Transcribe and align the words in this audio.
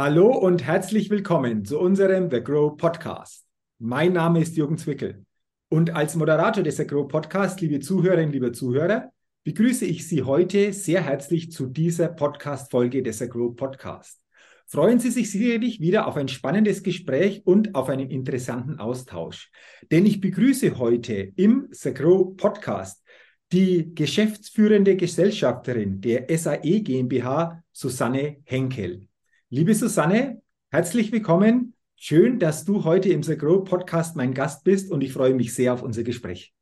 Hallo 0.00 0.28
und 0.28 0.64
herzlich 0.64 1.10
willkommen 1.10 1.64
zu 1.64 1.80
unserem 1.80 2.30
The 2.30 2.40
Grow 2.40 2.76
Podcast. 2.76 3.44
Mein 3.80 4.12
Name 4.12 4.40
ist 4.40 4.56
Jürgen 4.56 4.78
Zwickel 4.78 5.26
und 5.70 5.90
als 5.90 6.14
Moderator 6.14 6.62
des 6.62 6.76
The 6.76 6.86
Grow 6.86 7.08
Podcast, 7.08 7.60
liebe 7.60 7.80
Zuhörerinnen, 7.80 8.30
liebe 8.30 8.52
Zuhörer, 8.52 9.10
begrüße 9.42 9.84
ich 9.84 10.06
Sie 10.06 10.22
heute 10.22 10.72
sehr 10.72 11.02
herzlich 11.02 11.50
zu 11.50 11.66
dieser 11.66 12.06
Podcast-Folge 12.10 13.02
des 13.02 13.18
The 13.18 13.28
Grow 13.28 13.56
Podcast. 13.56 14.20
Freuen 14.68 15.00
Sie 15.00 15.10
sich 15.10 15.32
sicherlich 15.32 15.80
wieder 15.80 16.06
auf 16.06 16.16
ein 16.16 16.28
spannendes 16.28 16.84
Gespräch 16.84 17.42
und 17.44 17.74
auf 17.74 17.88
einen 17.88 18.08
interessanten 18.08 18.78
Austausch. 18.78 19.50
Denn 19.90 20.06
ich 20.06 20.20
begrüße 20.20 20.78
heute 20.78 21.32
im 21.34 21.66
The 21.72 21.92
Grow 21.92 22.36
Podcast 22.36 23.02
die 23.50 23.96
geschäftsführende 23.96 24.94
Gesellschafterin 24.94 26.00
der 26.00 26.26
SAE 26.38 26.82
GmbH, 26.82 27.64
Susanne 27.72 28.36
Henkel. 28.44 29.07
Liebe 29.50 29.74
Susanne, 29.74 30.42
herzlich 30.70 31.10
willkommen. 31.10 31.74
Schön, 31.96 32.38
dass 32.38 32.66
du 32.66 32.84
heute 32.84 33.08
im 33.08 33.22
Grow 33.22 33.64
Podcast 33.64 34.14
mein 34.14 34.34
Gast 34.34 34.62
bist 34.62 34.92
und 34.92 35.00
ich 35.00 35.14
freue 35.14 35.32
mich 35.32 35.54
sehr 35.54 35.72
auf 35.72 35.82
unser 35.82 36.02
Gespräch. 36.02 36.52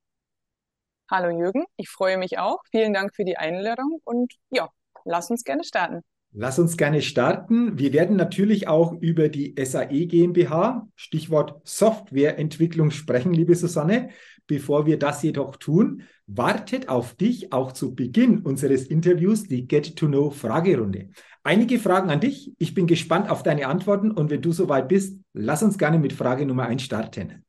Hallo 1.10 1.36
Jürgen, 1.36 1.64
ich 1.76 1.88
freue 1.88 2.16
mich 2.16 2.38
auch. 2.38 2.60
Vielen 2.70 2.94
Dank 2.94 3.12
für 3.16 3.24
die 3.24 3.38
Einladung 3.38 4.00
und 4.04 4.34
ja, 4.50 4.68
lass 5.04 5.32
uns 5.32 5.42
gerne 5.42 5.64
starten. 5.64 6.02
Lass 6.38 6.58
uns 6.58 6.76
gerne 6.76 7.00
starten. 7.00 7.78
Wir 7.78 7.94
werden 7.94 8.14
natürlich 8.14 8.68
auch 8.68 8.92
über 9.00 9.30
die 9.30 9.54
SAE 9.58 10.04
GmbH, 10.04 10.86
Stichwort 10.94 11.62
Softwareentwicklung 11.64 12.90
sprechen, 12.90 13.32
liebe 13.32 13.54
Susanne. 13.54 14.10
Bevor 14.46 14.84
wir 14.84 14.98
das 14.98 15.22
jedoch 15.22 15.56
tun, 15.56 16.02
wartet 16.26 16.90
auf 16.90 17.14
dich 17.14 17.54
auch 17.54 17.72
zu 17.72 17.94
Beginn 17.94 18.40
unseres 18.40 18.84
Interviews 18.84 19.44
die 19.44 19.66
Get-to-Know-Fragerunde. 19.66 21.08
Einige 21.42 21.78
Fragen 21.78 22.10
an 22.10 22.20
dich. 22.20 22.52
Ich 22.58 22.74
bin 22.74 22.86
gespannt 22.86 23.30
auf 23.30 23.42
deine 23.42 23.66
Antworten 23.66 24.10
und 24.10 24.28
wenn 24.28 24.42
du 24.42 24.52
soweit 24.52 24.88
bist, 24.88 25.18
lass 25.32 25.62
uns 25.62 25.78
gerne 25.78 25.98
mit 25.98 26.12
Frage 26.12 26.44
Nummer 26.44 26.66
1 26.66 26.82
starten. 26.82 27.46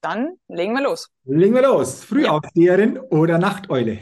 Dann 0.00 0.38
legen 0.48 0.72
wir 0.72 0.84
los. 0.84 1.10
Legen 1.24 1.54
wir 1.54 1.62
los. 1.62 2.02
Frühaufsteherin 2.02 2.94
ja. 2.94 3.02
oder 3.10 3.36
Nachteule? 3.36 3.98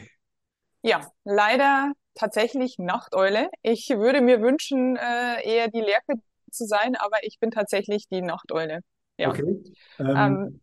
Ja, 0.83 1.05
leider 1.25 1.92
tatsächlich 2.15 2.79
Nachteule. 2.79 3.48
Ich 3.62 3.89
würde 3.91 4.20
mir 4.20 4.41
wünschen, 4.41 4.97
äh, 4.97 5.43
eher 5.45 5.69
die 5.69 5.81
Lerche 5.81 6.15
zu 6.51 6.67
sein, 6.67 6.97
aber 6.97 7.17
ich 7.23 7.39
bin 7.41 7.51
tatsächlich 7.51 8.09
die 8.09 8.23
Nachteule. 8.23 8.81
Ja. 9.17 9.31
Okay. 9.31 9.62
Ähm, 9.98 10.17
ähm, 10.17 10.61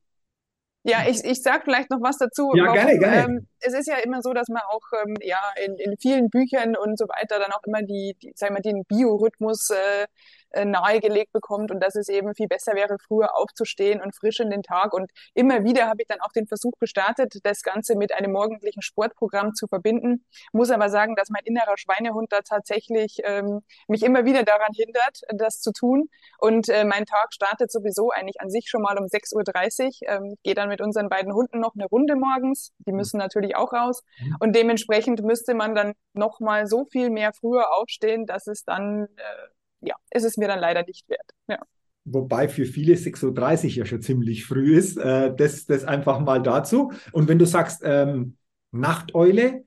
ja, 0.83 1.07
ich, 1.07 1.23
ich 1.23 1.43
sage 1.43 1.61
vielleicht 1.63 1.91
noch 1.91 2.01
was 2.01 2.17
dazu. 2.17 2.51
Ja, 2.55 2.73
gerne, 2.73 2.97
gerne. 2.97 3.23
Ähm, 3.23 3.47
es 3.59 3.73
ist 3.73 3.87
ja 3.87 3.97
immer 3.97 4.21
so, 4.21 4.33
dass 4.33 4.47
man 4.47 4.63
auch 4.67 4.81
ähm, 5.03 5.15
ja, 5.21 5.39
in, 5.63 5.75
in 5.75 5.95
vielen 5.97 6.29
Büchern 6.29 6.75
und 6.75 6.97
so 6.97 7.05
weiter 7.05 7.37
dann 7.39 7.51
auch 7.51 7.63
immer 7.65 7.83
die, 7.83 8.15
die 8.21 8.33
sagen 8.35 8.55
wir, 8.55 8.61
den 8.61 8.83
Biorhythmus 8.85 9.69
äh, 9.69 10.07
äh, 10.53 10.65
nahegelegt 10.65 11.31
bekommt 11.31 11.71
und 11.71 11.79
dass 11.79 11.95
es 11.95 12.09
eben 12.09 12.33
viel 12.35 12.47
besser 12.47 12.73
wäre, 12.73 12.97
früher 12.99 13.35
aufzustehen 13.35 14.01
und 14.01 14.15
frisch 14.15 14.39
in 14.39 14.49
den 14.49 14.63
Tag. 14.63 14.93
Und 14.93 15.11
immer 15.33 15.63
wieder 15.63 15.87
habe 15.87 16.01
ich 16.01 16.07
dann 16.07 16.21
auch 16.21 16.31
den 16.31 16.47
Versuch 16.47 16.73
gestartet, 16.79 17.39
das 17.43 17.61
Ganze 17.61 17.95
mit 17.95 18.13
einem 18.13 18.31
morgendlichen 18.31 18.81
Sportprogramm 18.81 19.53
zu 19.53 19.67
verbinden. 19.67 20.25
Muss 20.51 20.71
aber 20.71 20.89
sagen, 20.89 21.15
dass 21.15 21.29
mein 21.29 21.43
innerer 21.45 21.77
Schweinehund 21.77 22.31
da 22.31 22.41
tatsächlich 22.41 23.19
ähm, 23.23 23.61
mich 23.87 24.03
immer 24.03 24.25
wieder 24.25 24.43
daran 24.43 24.73
hindert, 24.73 25.21
das 25.33 25.59
zu 25.61 25.71
tun. 25.71 26.09
Und 26.37 26.69
äh, 26.69 26.83
mein 26.83 27.05
Tag 27.05 27.33
startet 27.33 27.71
sowieso 27.71 28.11
eigentlich 28.11 28.41
an 28.41 28.49
sich 28.49 28.69
schon 28.69 28.81
mal 28.81 28.97
um 28.97 29.05
6.30 29.05 29.85
Uhr. 29.85 30.09
Ähm, 30.09 30.35
gehe 30.43 30.55
dann 30.55 30.69
mit 30.69 30.81
unseren 30.81 31.09
beiden 31.09 31.33
Hunden 31.33 31.59
noch 31.59 31.75
eine 31.75 31.85
Runde 31.85 32.15
morgens. 32.15 32.71
Die 32.79 32.91
müssen 32.91 33.17
natürlich 33.17 33.55
auch 33.55 33.73
raus. 33.73 34.03
Mhm. 34.19 34.35
Und 34.39 34.55
dementsprechend 34.55 35.23
müsste 35.23 35.53
man 35.53 35.75
dann 35.75 35.93
noch 36.13 36.39
mal 36.39 36.67
so 36.67 36.85
viel 36.85 37.09
mehr 37.09 37.33
früher 37.33 37.73
aufstehen, 37.73 38.25
dass 38.25 38.47
es 38.47 38.63
dann 38.63 39.07
äh, 39.15 39.47
ja, 39.81 39.95
ist 40.11 40.23
es 40.23 40.37
mir 40.37 40.47
dann 40.47 40.59
leider 40.59 40.83
nicht 40.83 41.07
wert. 41.09 41.29
Ja. 41.47 41.59
Wobei 42.05 42.47
für 42.47 42.65
viele 42.65 42.95
6.30 42.95 43.65
Uhr 43.65 43.71
ja 43.71 43.85
schon 43.85 44.01
ziemlich 44.01 44.45
früh 44.45 44.75
ist. 44.75 44.97
Äh, 44.97 45.35
das, 45.35 45.65
das 45.65 45.83
einfach 45.83 46.19
mal 46.19 46.41
dazu. 46.41 46.91
Und 47.11 47.27
wenn 47.27 47.39
du 47.39 47.45
sagst, 47.45 47.81
ähm, 47.83 48.37
Nachteule, 48.71 49.63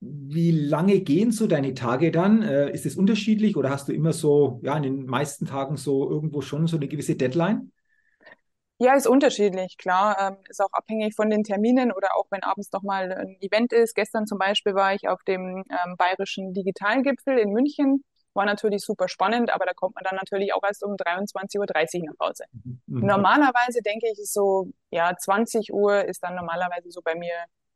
wie 0.00 0.50
lange 0.50 1.00
gehen 1.00 1.32
so 1.32 1.46
deine 1.46 1.74
Tage 1.74 2.10
dann? 2.10 2.42
Äh, 2.42 2.70
ist 2.70 2.86
es 2.86 2.96
unterschiedlich 2.96 3.56
oder 3.56 3.70
hast 3.70 3.88
du 3.88 3.92
immer 3.92 4.12
so, 4.12 4.60
ja, 4.62 4.76
in 4.76 4.82
den 4.82 5.06
meisten 5.06 5.46
Tagen 5.46 5.76
so 5.76 6.08
irgendwo 6.10 6.40
schon 6.40 6.66
so 6.66 6.76
eine 6.76 6.88
gewisse 6.88 7.16
Deadline? 7.16 7.72
Ja, 8.78 8.94
ist 8.94 9.06
unterschiedlich, 9.06 9.78
klar. 9.78 10.16
Ähm, 10.20 10.36
ist 10.48 10.60
auch 10.60 10.72
abhängig 10.72 11.14
von 11.14 11.30
den 11.30 11.44
Terminen 11.44 11.92
oder 11.92 12.16
auch 12.16 12.26
wenn 12.30 12.42
abends 12.42 12.72
nochmal 12.72 13.12
ein 13.12 13.36
Event 13.40 13.72
ist. 13.72 13.94
Gestern 13.94 14.26
zum 14.26 14.38
Beispiel 14.38 14.74
war 14.74 14.94
ich 14.94 15.08
auf 15.08 15.22
dem 15.22 15.64
ähm, 15.70 15.96
Bayerischen 15.96 16.52
Digitalgipfel 16.52 17.38
in 17.38 17.50
München. 17.52 18.04
War 18.34 18.44
natürlich 18.44 18.84
super 18.84 19.08
spannend, 19.08 19.52
aber 19.52 19.64
da 19.64 19.72
kommt 19.72 19.94
man 19.94 20.04
dann 20.04 20.16
natürlich 20.16 20.52
auch 20.52 20.62
erst 20.62 20.84
um 20.84 20.96
23.30 20.96 22.00
Uhr 22.00 22.06
nach 22.06 22.26
Hause. 22.28 22.44
Mhm. 22.52 22.80
mhm. 22.86 23.06
Normalerweise 23.06 23.80
denke 23.82 24.08
ich, 24.10 24.18
ist 24.18 24.34
so, 24.34 24.68
ja, 24.90 25.16
20 25.16 25.72
Uhr 25.72 26.04
ist 26.04 26.22
dann 26.22 26.34
normalerweise 26.34 26.90
so 26.90 27.00
bei 27.02 27.14
mir 27.14 27.34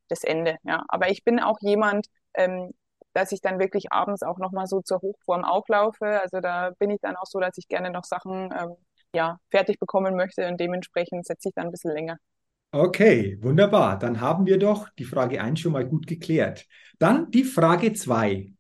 das 0.09 0.25
Ende. 0.25 0.57
Ja, 0.65 0.85
aber 0.89 1.11
ich 1.11 1.25
bin 1.25 1.41
auch 1.41 1.59
jemand, 1.61 2.07
ähm, 2.35 2.73
dass 3.13 3.33
ich 3.33 3.41
dann 3.41 3.59
wirklich 3.59 3.93
abends 3.93 4.23
auch 4.23 4.39
nochmal 4.39 4.67
so 4.67 4.81
zur 4.81 5.01
Hochform 5.01 5.45
auflaufe. 5.45 6.21
Also 6.21 6.41
da 6.41 6.71
bin 6.79 6.91
ich 6.91 7.01
dann 7.01 7.17
auch 7.17 7.27
so, 7.27 7.41
dass 7.41 7.59
ich 7.59 7.69
gerne 7.69 7.91
noch 7.91 8.05
Sachen 8.05 8.53
ähm, 8.57 8.77
ja, 9.15 9.39
fertig 9.51 9.79
bekommen 9.79 10.17
möchte 10.17 10.47
und 10.49 10.61
dementsprechend 10.61 11.27
setze 11.27 11.49
ich 11.49 11.55
dann 11.55 11.67
ein 11.67 11.71
bisschen 11.71 11.93
länger. 11.93 12.19
Okay, 12.71 13.39
wunderbar. 13.41 13.99
Dann 13.99 14.21
haben 14.21 14.45
wir 14.45 14.59
doch 14.59 14.91
die 14.91 15.05
Frage 15.05 15.41
1 15.41 15.61
schon 15.61 15.73
mal 15.73 15.87
gut 15.87 16.07
geklärt. 16.07 16.67
Dann 16.99 17.31
die 17.31 17.45
Frage 17.45 17.95
2. 17.95 18.53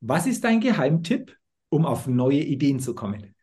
Was 0.00 0.26
ist 0.26 0.44
dein 0.44 0.60
Geheimtipp, 0.60 1.36
um 1.70 1.86
auf 1.86 2.06
neue 2.06 2.40
Ideen 2.40 2.80
zu 2.80 2.94
kommen? 2.94 3.34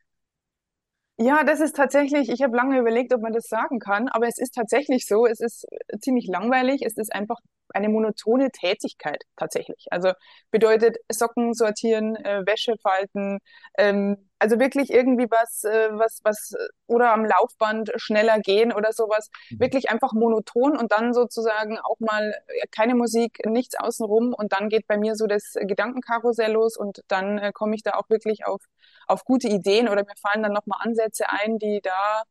Ja, 1.17 1.45
das 1.45 1.61
ist 1.61 1.77
tatsächlich, 1.77 2.27
ich 2.29 2.41
habe 2.41 2.57
lange 2.57 2.77
überlegt, 2.77 3.13
ob 3.13 3.21
man 3.21 3.31
das 3.31 3.47
sagen 3.47 3.79
kann, 3.79 4.09
aber 4.09 4.27
es 4.27 4.37
ist 4.37 4.53
tatsächlich 4.53 5.07
so, 5.07 5.25
es 5.25 5.39
ist 5.39 5.65
ziemlich 6.01 6.27
langweilig, 6.27 6.81
es 6.85 6.97
ist 6.97 7.13
einfach 7.15 7.39
eine 7.73 7.87
monotone 7.87 8.51
Tätigkeit 8.51 9.23
tatsächlich. 9.37 9.85
Also 9.91 10.11
bedeutet 10.51 10.97
Socken 11.09 11.53
sortieren, 11.53 12.17
äh, 12.17 12.45
Wäsche 12.45 12.75
falten, 12.81 13.39
ähm, 13.77 14.29
also 14.39 14.59
wirklich 14.59 14.91
irgendwie 14.91 15.27
was, 15.29 15.63
äh, 15.63 15.89
was, 15.93 16.19
was, 16.23 16.53
oder 16.87 17.13
am 17.13 17.25
Laufband 17.25 17.91
schneller 17.95 18.39
gehen 18.39 18.73
oder 18.73 18.91
sowas. 18.91 19.29
Mhm. 19.49 19.59
Wirklich 19.59 19.89
einfach 19.89 20.13
monoton 20.13 20.77
und 20.77 20.91
dann 20.91 21.13
sozusagen 21.13 21.79
auch 21.79 21.99
mal 21.99 22.33
äh, 22.47 22.67
keine 22.71 22.95
Musik, 22.95 23.39
nichts 23.45 23.75
außenrum 23.77 24.33
und 24.33 24.53
dann 24.53 24.69
geht 24.69 24.87
bei 24.87 24.97
mir 24.97 25.15
so 25.15 25.27
das 25.27 25.53
Gedankenkarussell 25.59 26.51
los 26.51 26.77
und 26.77 27.01
dann 27.07 27.37
äh, 27.37 27.51
komme 27.53 27.75
ich 27.75 27.83
da 27.83 27.91
auch 27.93 28.09
wirklich 28.09 28.45
auf, 28.45 28.61
auf 29.07 29.23
gute 29.25 29.47
Ideen 29.47 29.87
oder 29.87 30.03
mir 30.03 30.15
fallen 30.21 30.43
dann 30.43 30.53
nochmal 30.53 30.79
Ansätze 30.81 31.25
ein, 31.29 31.57
die 31.59 31.81
da 31.81 32.23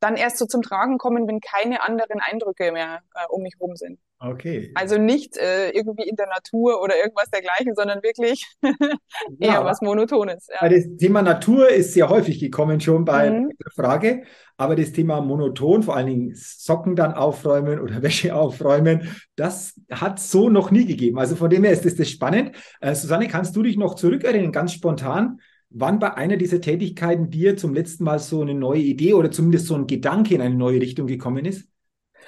dann 0.00 0.16
erst 0.16 0.38
so 0.38 0.46
zum 0.46 0.62
Tragen 0.62 0.98
kommen, 0.98 1.26
wenn 1.26 1.40
keine 1.40 1.82
anderen 1.82 2.20
Eindrücke 2.20 2.72
mehr 2.72 3.02
äh, 3.14 3.26
um 3.28 3.42
mich 3.42 3.54
herum 3.58 3.76
sind. 3.76 3.98
Okay. 4.26 4.72
Also 4.74 4.98
nicht 4.98 5.36
äh, 5.36 5.70
irgendwie 5.70 6.08
in 6.08 6.16
der 6.16 6.26
Natur 6.26 6.82
oder 6.82 6.96
irgendwas 6.96 7.30
dergleichen, 7.30 7.74
sondern 7.74 8.02
wirklich 8.02 8.44
eher 8.62 9.52
ja, 9.52 9.64
was 9.64 9.80
Monotones. 9.80 10.48
Ja. 10.60 10.68
Das 10.68 10.84
Thema 10.98 11.22
Natur 11.22 11.68
ist 11.68 11.92
sehr 11.92 12.08
häufig 12.08 12.40
gekommen 12.40 12.80
schon 12.80 13.04
bei 13.04 13.30
mhm. 13.30 13.50
der 13.50 13.72
Frage, 13.72 14.22
aber 14.56 14.74
das 14.74 14.92
Thema 14.92 15.20
monoton, 15.20 15.82
vor 15.82 15.96
allen 15.96 16.06
Dingen 16.06 16.32
Socken 16.34 16.96
dann 16.96 17.14
aufräumen 17.14 17.80
oder 17.80 18.02
Wäsche 18.02 18.34
aufräumen, 18.34 19.16
das 19.36 19.80
hat 19.90 20.18
so 20.18 20.48
noch 20.48 20.70
nie 20.70 20.86
gegeben. 20.86 21.18
Also 21.18 21.36
von 21.36 21.50
dem 21.50 21.64
her 21.64 21.72
ist 21.72 21.84
das, 21.84 21.94
das 21.94 22.10
spannend. 22.10 22.56
Äh, 22.80 22.94
Susanne, 22.94 23.28
kannst 23.28 23.54
du 23.56 23.62
dich 23.62 23.76
noch 23.76 23.94
zurückerinnern, 23.94 24.52
ganz 24.52 24.72
spontan, 24.72 25.40
wann 25.70 25.98
bei 25.98 26.14
einer 26.14 26.36
dieser 26.36 26.60
Tätigkeiten 26.60 27.30
dir 27.30 27.56
zum 27.56 27.74
letzten 27.74 28.04
Mal 28.04 28.18
so 28.18 28.40
eine 28.40 28.54
neue 28.54 28.80
Idee 28.80 29.14
oder 29.14 29.30
zumindest 29.30 29.66
so 29.66 29.74
ein 29.74 29.86
Gedanke 29.86 30.34
in 30.34 30.40
eine 30.40 30.54
neue 30.54 30.80
Richtung 30.80 31.06
gekommen 31.06 31.44
ist? 31.44 31.68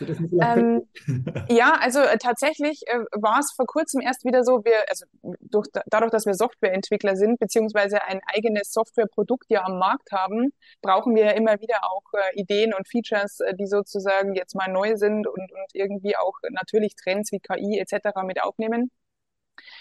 Ähm, 0.00 0.86
ja, 1.48 1.76
also 1.80 2.00
äh, 2.00 2.18
tatsächlich 2.18 2.82
äh, 2.86 2.98
war 3.12 3.40
es 3.40 3.52
vor 3.54 3.66
kurzem 3.66 4.00
erst 4.00 4.24
wieder 4.24 4.44
so, 4.44 4.64
wir, 4.64 4.88
also 4.88 5.06
durch, 5.40 5.66
dadurch, 5.86 6.10
dass 6.10 6.26
wir 6.26 6.34
Softwareentwickler 6.34 7.16
sind, 7.16 7.38
beziehungsweise 7.38 8.02
ein 8.04 8.20
eigenes 8.26 8.72
Softwareprodukt 8.72 9.46
ja 9.48 9.64
am 9.64 9.78
Markt 9.78 10.12
haben, 10.12 10.52
brauchen 10.82 11.14
wir 11.14 11.34
immer 11.34 11.60
wieder 11.60 11.78
auch 11.82 12.04
äh, 12.14 12.40
Ideen 12.40 12.74
und 12.74 12.88
Features, 12.88 13.40
äh, 13.40 13.54
die 13.54 13.66
sozusagen 13.66 14.34
jetzt 14.34 14.54
mal 14.54 14.70
neu 14.70 14.96
sind 14.96 15.26
und, 15.26 15.52
und 15.52 15.74
irgendwie 15.74 16.16
auch 16.16 16.34
natürlich 16.50 16.94
Trends 16.94 17.32
wie 17.32 17.40
KI 17.40 17.78
etc. 17.78 18.22
mit 18.24 18.42
aufnehmen. 18.42 18.90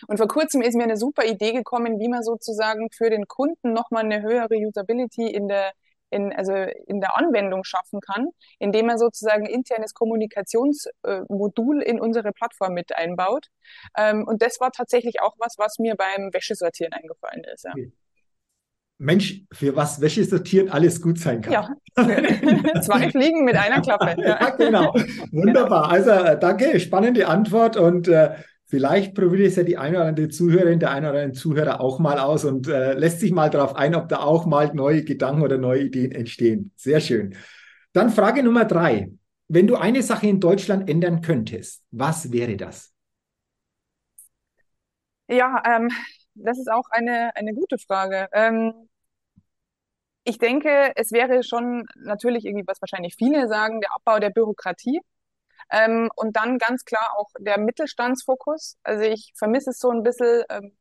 Und 0.08 0.18
vor 0.18 0.28
kurzem 0.28 0.62
ist 0.62 0.76
mir 0.76 0.84
eine 0.84 0.98
super 0.98 1.26
Idee 1.26 1.54
gekommen, 1.54 2.00
wie 2.00 2.10
man 2.10 2.24
sozusagen 2.24 2.90
für 2.92 3.10
den 3.10 3.28
Kunden 3.28 3.74
nochmal 3.74 4.04
eine 4.04 4.22
höhere 4.22 4.56
Usability 4.56 5.28
in 5.28 5.48
der 5.48 5.72
in, 6.10 6.34
also 6.34 6.54
in 6.54 7.02
der 7.02 7.18
Anwendung 7.18 7.64
schaffen 7.64 8.00
kann, 8.02 8.30
indem 8.60 8.90
er 8.90 8.98
sozusagen 8.98 9.46
internes 9.46 9.94
Kommunikationsmodul 9.94 11.82
in 11.82 12.00
unsere 12.00 12.32
Plattform 12.32 12.74
mit 12.74 12.96
einbaut. 12.96 13.48
Ähm, 13.98 14.26
und 14.28 14.42
das 14.42 14.60
war 14.60 14.72
tatsächlich 14.72 15.22
auch 15.22 15.36
was, 15.38 15.56
was 15.58 15.80
mir 15.80 15.96
beim 15.96 16.34
Wäschesortieren 16.34 16.94
eingefallen 16.94 17.44
ist. 17.44 17.66
Ja. 17.66 17.74
Mensch, 19.00 19.44
für 19.52 19.76
was 19.76 20.02
Wäsche 20.02 20.24
sortieren 20.24 20.70
alles 20.70 21.02
gut 21.02 21.20
sein 21.20 21.42
kann. 21.42 21.54
Ja, 21.54 21.70
zwei 22.82 23.12
Fliegen 23.12 23.44
mit 23.46 23.56
einer 23.56 23.82
Klappe. 23.82 24.16
Ja, 24.28 24.50
genau. 24.52 24.94
Wunderbar. 25.32 25.92
Also 25.92 26.12
äh, 26.12 26.40
danke, 26.40 26.80
spannende 26.80 27.28
Antwort 27.28 27.78
und 27.78 28.08
äh, 28.08 28.32
Vielleicht 28.70 29.16
probiert 29.16 29.48
es 29.48 29.56
ja 29.56 29.64
die 29.64 29.78
eine 29.78 29.98
oder 29.98 30.08
andere 30.08 30.28
Zuhörerin, 30.28 30.80
der 30.80 30.92
eine 30.92 31.10
oder 31.10 31.20
andere 31.22 31.40
Zuhörer 31.40 31.80
auch 31.80 32.00
mal 32.00 32.20
aus 32.20 32.44
und 32.44 32.68
äh, 32.68 32.94
lässt 32.94 33.22
sich 33.22 33.32
mal 33.32 33.50
darauf 33.50 33.76
ein, 33.76 33.96
ob 33.96 34.10
da 34.10 34.20
auch 34.20 34.46
mal 34.46 34.74
neue 34.74 35.04
Gedanken 35.06 35.42
oder 35.42 35.58
neue 35.58 35.84
Ideen 35.84 36.12
entstehen. 36.12 36.72
Sehr 36.76 37.00
schön. 37.00 37.36
Dann 37.94 38.10
Frage 38.10 38.44
Nummer 38.44 38.66
drei. 38.66 39.12
Wenn 39.48 39.68
du 39.68 39.78
eine 39.78 40.04
Sache 40.04 40.28
in 40.28 40.42
Deutschland 40.42 40.90
ändern 40.90 41.22
könntest, 41.22 41.82
was 41.92 42.34
wäre 42.34 42.58
das? 42.58 42.92
Ja, 45.30 45.64
ähm, 45.66 45.90
das 46.36 46.58
ist 46.60 46.70
auch 46.70 46.90
eine, 46.92 47.34
eine 47.36 47.54
gute 47.54 47.78
Frage. 47.78 48.28
Ähm, 48.34 48.74
ich 50.26 50.38
denke, 50.38 50.92
es 50.98 51.14
wäre 51.14 51.42
schon 51.44 51.86
natürlich 51.96 52.46
irgendwie, 52.46 52.68
was 52.68 52.82
wahrscheinlich 52.82 53.16
viele 53.16 53.48
sagen, 53.48 53.80
der 53.80 53.94
Abbau 53.96 54.20
der 54.20 54.30
Bürokratie. 54.30 55.00
Ähm, 55.70 56.10
und 56.16 56.36
dann 56.36 56.58
ganz 56.58 56.86
klar 56.86 57.14
auch 57.18 57.30
der 57.40 57.60
Mittelstandsfokus. 57.60 58.78
Also 58.84 59.04
ich 59.04 59.34
vermisse 59.38 59.72
es 59.72 59.80
so 59.80 59.90
ein 59.90 60.04
bisschen, 60.04 60.44
ähm, 60.50 60.78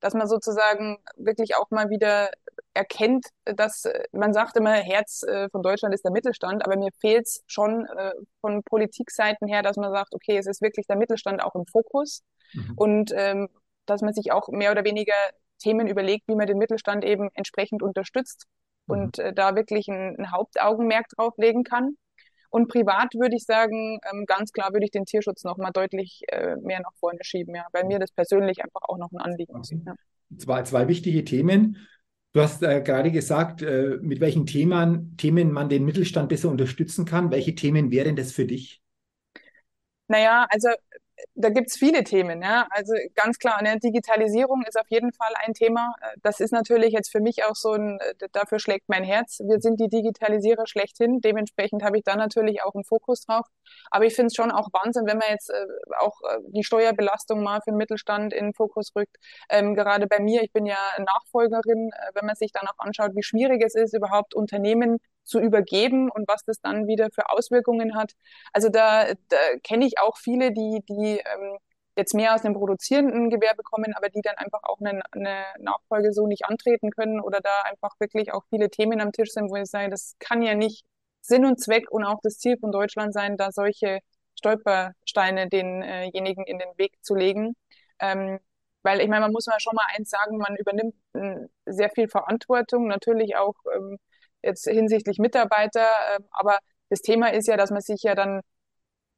dass 0.00 0.14
man 0.14 0.28
sozusagen 0.28 0.98
wirklich 1.16 1.56
auch 1.56 1.70
mal 1.70 1.88
wieder 1.88 2.30
erkennt, 2.74 3.26
dass 3.44 3.84
äh, 3.84 4.04
man 4.12 4.32
sagt 4.32 4.56
immer, 4.56 4.72
Herz 4.72 5.22
äh, 5.22 5.48
von 5.50 5.62
Deutschland 5.62 5.94
ist 5.94 6.04
der 6.04 6.12
Mittelstand, 6.12 6.64
aber 6.64 6.76
mir 6.76 6.90
fehlt 7.00 7.26
es 7.26 7.42
schon 7.46 7.86
äh, 7.86 8.12
von 8.40 8.62
Politikseiten 8.64 9.48
her, 9.48 9.62
dass 9.62 9.76
man 9.76 9.92
sagt, 9.92 10.14
okay, 10.14 10.36
es 10.36 10.46
ist 10.46 10.60
wirklich 10.60 10.86
der 10.86 10.96
Mittelstand 10.96 11.42
auch 11.42 11.54
im 11.54 11.66
Fokus 11.66 12.22
mhm. 12.52 12.74
und 12.76 13.12
ähm, 13.14 13.48
dass 13.86 14.02
man 14.02 14.12
sich 14.12 14.32
auch 14.32 14.48
mehr 14.48 14.72
oder 14.72 14.84
weniger 14.84 15.14
Themen 15.58 15.86
überlegt, 15.86 16.28
wie 16.28 16.34
man 16.34 16.46
den 16.46 16.58
Mittelstand 16.58 17.04
eben 17.04 17.30
entsprechend 17.34 17.82
unterstützt 17.82 18.46
mhm. 18.86 18.94
und 18.94 19.18
äh, 19.18 19.32
da 19.32 19.54
wirklich 19.54 19.88
ein, 19.88 20.16
ein 20.18 20.32
Hauptaugenmerk 20.32 21.08
drauf 21.16 21.34
legen 21.38 21.64
kann. 21.64 21.96
Und 22.54 22.68
privat 22.68 23.14
würde 23.14 23.34
ich 23.34 23.46
sagen, 23.46 23.98
ähm, 24.12 24.26
ganz 24.26 24.52
klar 24.52 24.72
würde 24.72 24.84
ich 24.84 24.92
den 24.92 25.06
Tierschutz 25.06 25.42
noch 25.42 25.56
mal 25.56 25.72
deutlich 25.72 26.22
äh, 26.28 26.54
mehr 26.62 26.78
nach 26.78 26.94
vorne 27.00 27.18
schieben, 27.22 27.52
ja, 27.56 27.66
weil 27.72 27.82
mir 27.82 27.98
das 27.98 28.12
persönlich 28.12 28.62
einfach 28.62 28.82
auch 28.82 28.96
noch 28.96 29.10
ein 29.10 29.18
Anliegen 29.18 29.60
ist. 29.60 29.72
Ja. 29.72 29.96
Zwei, 30.38 30.62
zwei 30.62 30.86
wichtige 30.86 31.24
Themen. 31.24 31.78
Du 32.32 32.40
hast 32.40 32.62
äh, 32.62 32.80
gerade 32.80 33.10
gesagt, 33.10 33.62
äh, 33.62 33.98
mit 34.00 34.20
welchen 34.20 34.46
Themen, 34.46 35.16
Themen 35.16 35.50
man 35.50 35.68
den 35.68 35.84
Mittelstand 35.84 36.28
besser 36.28 36.48
unterstützen 36.48 37.04
kann. 37.04 37.32
Welche 37.32 37.56
Themen 37.56 37.90
wären 37.90 38.14
das 38.14 38.30
für 38.30 38.46
dich? 38.46 38.80
Naja, 40.06 40.46
also 40.48 40.68
da 41.34 41.48
gibt's 41.48 41.76
viele 41.76 42.04
Themen. 42.04 42.42
Ja? 42.42 42.66
Also 42.70 42.94
ganz 43.14 43.38
klar, 43.38 43.62
ne, 43.62 43.78
Digitalisierung 43.78 44.62
ist 44.66 44.78
auf 44.78 44.86
jeden 44.88 45.12
Fall 45.12 45.32
ein 45.44 45.54
Thema. 45.54 45.94
Das 46.22 46.40
ist 46.40 46.52
natürlich 46.52 46.92
jetzt 46.92 47.10
für 47.10 47.20
mich 47.20 47.44
auch 47.44 47.56
so 47.56 47.72
ein, 47.72 47.98
dafür 48.32 48.58
schlägt 48.58 48.88
mein 48.88 49.04
Herz. 49.04 49.40
Wir 49.40 49.60
sind 49.60 49.80
die 49.80 49.88
Digitalisierer 49.88 50.66
schlechthin. 50.66 51.20
Dementsprechend 51.20 51.82
habe 51.82 51.98
ich 51.98 52.04
da 52.04 52.16
natürlich 52.16 52.62
auch 52.62 52.74
einen 52.74 52.84
Fokus 52.84 53.22
drauf. 53.22 53.46
Aber 53.90 54.04
ich 54.04 54.14
finde 54.14 54.28
es 54.28 54.34
schon 54.34 54.50
auch 54.50 54.68
Wahnsinn, 54.72 55.06
wenn 55.06 55.18
man 55.18 55.28
jetzt 55.30 55.50
äh, 55.50 55.66
auch 55.98 56.20
äh, 56.22 56.38
die 56.48 56.64
Steuerbelastung 56.64 57.42
mal 57.42 57.60
für 57.60 57.70
den 57.70 57.76
Mittelstand 57.76 58.32
in 58.32 58.46
den 58.46 58.54
Fokus 58.54 58.94
rückt. 58.94 59.16
Ähm, 59.48 59.74
gerade 59.74 60.06
bei 60.06 60.20
mir, 60.20 60.42
ich 60.42 60.52
bin 60.52 60.66
ja 60.66 60.78
Nachfolgerin, 60.98 61.90
äh, 61.92 62.10
wenn 62.14 62.26
man 62.26 62.36
sich 62.36 62.52
dann 62.52 62.66
auch 62.68 62.78
anschaut, 62.78 63.12
wie 63.14 63.22
schwierig 63.22 63.62
es 63.64 63.74
ist, 63.74 63.94
überhaupt 63.94 64.34
Unternehmen 64.34 64.98
zu 65.24 65.40
übergeben 65.40 66.10
und 66.10 66.28
was 66.28 66.44
das 66.44 66.60
dann 66.60 66.86
wieder 66.86 67.08
für 67.12 67.30
Auswirkungen 67.30 67.96
hat. 67.96 68.12
Also 68.52 68.68
da, 68.68 69.12
da 69.28 69.36
kenne 69.62 69.86
ich 69.86 69.98
auch 69.98 70.16
viele, 70.16 70.52
die, 70.52 70.82
die 70.88 71.20
ähm, 71.24 71.58
jetzt 71.96 72.14
mehr 72.14 72.34
aus 72.34 72.42
dem 72.42 72.54
produzierenden 72.54 73.30
Gewerbe 73.30 73.62
kommen, 73.62 73.94
aber 73.94 74.08
die 74.08 74.20
dann 74.22 74.36
einfach 74.36 74.60
auch 74.64 74.80
eine, 74.80 75.02
eine 75.12 75.44
Nachfolge 75.58 76.12
so 76.12 76.26
nicht 76.26 76.44
antreten 76.46 76.90
können 76.90 77.20
oder 77.20 77.40
da 77.40 77.62
einfach 77.64 77.92
wirklich 78.00 78.32
auch 78.32 78.44
viele 78.50 78.70
Themen 78.70 79.00
am 79.00 79.12
Tisch 79.12 79.32
sind, 79.32 79.50
wo 79.50 79.56
ich 79.56 79.70
sage, 79.70 79.90
das 79.90 80.16
kann 80.18 80.42
ja 80.42 80.54
nicht 80.54 80.84
Sinn 81.20 81.44
und 81.46 81.60
Zweck 81.60 81.90
und 81.90 82.04
auch 82.04 82.20
das 82.22 82.38
Ziel 82.38 82.58
von 82.58 82.72
Deutschland 82.72 83.14
sein, 83.14 83.36
da 83.36 83.52
solche 83.52 84.00
Stolpersteine 84.38 85.48
denjenigen 85.48 86.44
in 86.44 86.58
den 86.58 86.76
Weg 86.76 86.92
zu 87.02 87.14
legen. 87.14 87.56
Ähm, 88.00 88.40
weil 88.82 89.00
ich 89.00 89.08
meine, 89.08 89.22
man 89.22 89.32
muss 89.32 89.46
mal 89.46 89.60
schon 89.60 89.74
mal 89.74 89.86
eins 89.96 90.10
sagen, 90.10 90.36
man 90.36 90.56
übernimmt 90.56 90.94
äh, 91.14 91.46
sehr 91.64 91.90
viel 91.90 92.08
Verantwortung, 92.08 92.86
natürlich 92.86 93.36
auch 93.36 93.54
ähm, 93.74 93.98
jetzt 94.44 94.68
hinsichtlich 94.68 95.18
Mitarbeiter. 95.18 95.86
Ähm, 96.14 96.24
aber 96.30 96.58
das 96.90 97.00
Thema 97.00 97.32
ist 97.32 97.48
ja, 97.48 97.56
dass 97.56 97.70
man 97.70 97.80
sich 97.80 98.02
ja 98.02 98.14
dann 98.14 98.40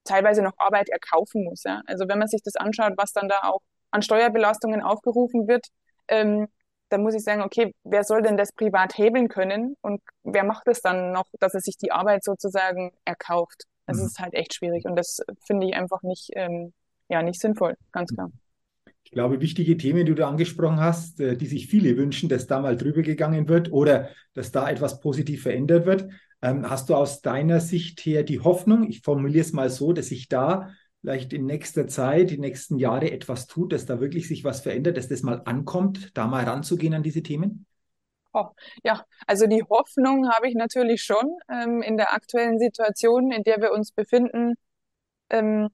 teilweise 0.04 0.42
noch 0.42 0.54
Arbeit 0.58 0.88
erkaufen 0.88 1.44
muss. 1.44 1.64
Ja? 1.64 1.82
Also 1.86 2.08
wenn 2.08 2.18
man 2.18 2.28
sich 2.28 2.42
das 2.42 2.56
anschaut, 2.56 2.94
was 2.96 3.12
dann 3.12 3.28
da 3.28 3.40
auch 3.44 3.60
an 3.90 4.02
Steuerbelastungen 4.02 4.82
aufgerufen 4.82 5.48
wird, 5.48 5.66
ähm, 6.08 6.48
dann 6.88 7.02
muss 7.02 7.14
ich 7.14 7.24
sagen, 7.24 7.42
okay, 7.42 7.74
wer 7.82 8.04
soll 8.04 8.22
denn 8.22 8.36
das 8.36 8.52
privat 8.52 8.96
hebeln 8.96 9.28
können 9.28 9.76
und 9.80 10.00
wer 10.22 10.44
macht 10.44 10.68
es 10.68 10.80
dann 10.80 11.12
noch, 11.12 11.26
dass 11.40 11.54
er 11.54 11.60
sich 11.60 11.76
die 11.76 11.90
Arbeit 11.90 12.22
sozusagen 12.22 12.92
erkauft? 13.04 13.64
Das 13.86 13.98
mhm. 13.98 14.06
ist 14.06 14.18
halt 14.20 14.34
echt 14.34 14.54
schwierig 14.54 14.84
und 14.84 14.96
das 14.96 15.20
finde 15.44 15.66
ich 15.66 15.74
einfach 15.74 16.02
nicht, 16.02 16.30
ähm, 16.34 16.72
ja, 17.08 17.22
nicht 17.22 17.40
sinnvoll, 17.40 17.74
ganz 17.90 18.14
klar. 18.14 18.30
Ich 19.06 19.12
glaube, 19.12 19.40
wichtige 19.40 19.76
Themen, 19.76 20.04
die 20.04 20.16
du 20.16 20.26
angesprochen 20.26 20.80
hast, 20.80 21.20
äh, 21.20 21.36
die 21.36 21.46
sich 21.46 21.68
viele 21.68 21.96
wünschen, 21.96 22.28
dass 22.28 22.48
da 22.48 22.60
mal 22.60 22.76
drüber 22.76 23.02
gegangen 23.02 23.48
wird 23.48 23.70
oder 23.70 24.08
dass 24.34 24.50
da 24.50 24.68
etwas 24.68 24.98
positiv 24.98 25.44
verändert 25.44 25.86
wird. 25.86 26.08
Ähm, 26.42 26.68
hast 26.68 26.88
du 26.88 26.96
aus 26.96 27.22
deiner 27.22 27.60
Sicht 27.60 28.00
her 28.00 28.24
die 28.24 28.40
Hoffnung, 28.40 28.82
ich 28.88 29.02
formuliere 29.02 29.42
es 29.42 29.52
mal 29.52 29.70
so, 29.70 29.92
dass 29.92 30.08
sich 30.08 30.28
da 30.28 30.70
vielleicht 31.02 31.32
in 31.32 31.46
nächster 31.46 31.86
Zeit, 31.86 32.30
die 32.30 32.38
nächsten 32.38 32.78
Jahre 32.78 33.12
etwas 33.12 33.46
tut, 33.46 33.72
dass 33.72 33.86
da 33.86 34.00
wirklich 34.00 34.26
sich 34.26 34.42
was 34.42 34.62
verändert, 34.62 34.96
dass 34.96 35.06
das 35.06 35.22
mal 35.22 35.40
ankommt, 35.44 36.10
da 36.14 36.26
mal 36.26 36.42
ranzugehen 36.42 36.92
an 36.92 37.04
diese 37.04 37.22
Themen? 37.22 37.64
Oh, 38.32 38.46
ja, 38.82 39.04
also 39.28 39.46
die 39.46 39.62
Hoffnung 39.70 40.28
habe 40.30 40.48
ich 40.48 40.56
natürlich 40.56 41.04
schon 41.04 41.30
ähm, 41.48 41.80
in 41.80 41.96
der 41.96 42.12
aktuellen 42.12 42.58
Situation, 42.58 43.30
in 43.30 43.44
der 43.44 43.60
wir 43.60 43.70
uns 43.70 43.92
befinden. 43.92 44.54
Ähm, 45.30 45.68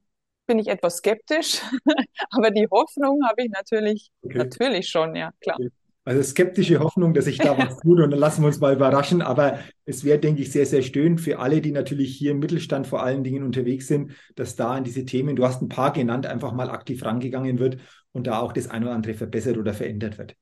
bin 0.46 0.58
ich 0.58 0.68
etwas 0.68 0.98
skeptisch, 0.98 1.60
aber 2.30 2.50
die 2.50 2.66
Hoffnung 2.70 3.20
habe 3.28 3.42
ich 3.44 3.50
natürlich, 3.50 4.10
okay. 4.22 4.38
natürlich 4.38 4.88
schon, 4.88 5.14
ja, 5.14 5.30
klar. 5.40 5.56
Okay. 5.58 5.70
Also 6.04 6.20
skeptische 6.22 6.80
Hoffnung, 6.80 7.14
dass 7.14 7.26
sich 7.26 7.38
da 7.38 7.56
was 7.58 7.78
tut 7.78 8.00
und 8.00 8.10
dann 8.10 8.18
lassen 8.18 8.42
wir 8.42 8.48
uns 8.48 8.58
mal 8.58 8.74
überraschen. 8.74 9.22
Aber 9.22 9.60
es 9.84 10.04
wäre, 10.04 10.18
denke 10.18 10.42
ich, 10.42 10.50
sehr, 10.50 10.66
sehr 10.66 10.82
schön 10.82 11.18
für 11.18 11.38
alle, 11.38 11.60
die 11.60 11.70
natürlich 11.70 12.16
hier 12.16 12.32
im 12.32 12.40
Mittelstand 12.40 12.86
vor 12.86 13.02
allen 13.02 13.22
Dingen 13.22 13.44
unterwegs 13.44 13.86
sind, 13.86 14.12
dass 14.34 14.56
da 14.56 14.72
an 14.72 14.84
diese 14.84 15.04
Themen, 15.04 15.36
du 15.36 15.44
hast 15.44 15.62
ein 15.62 15.68
paar 15.68 15.92
genannt, 15.92 16.26
einfach 16.26 16.52
mal 16.52 16.70
aktiv 16.70 17.04
rangegangen 17.04 17.58
wird 17.58 17.78
und 18.10 18.26
da 18.26 18.40
auch 18.40 18.52
das 18.52 18.68
eine 18.68 18.86
oder 18.86 18.94
andere 18.94 19.14
verbessert 19.14 19.58
oder 19.58 19.74
verändert 19.74 20.18
wird. 20.18 20.34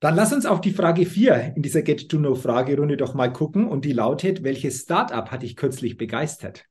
Dann 0.00 0.14
lass 0.14 0.32
uns 0.32 0.46
auf 0.46 0.60
die 0.60 0.72
Frage 0.72 1.06
4 1.06 1.54
in 1.56 1.62
dieser 1.62 1.82
Get-to-Know-Fragerunde 1.82 2.96
doch 2.96 3.14
mal 3.14 3.32
gucken 3.32 3.66
und 3.66 3.84
die 3.84 3.92
lautet, 3.92 4.44
welches 4.44 4.82
Startup 4.82 5.28
hat 5.28 5.42
dich 5.42 5.56
kürzlich 5.56 5.96
begeistert? 5.96 6.66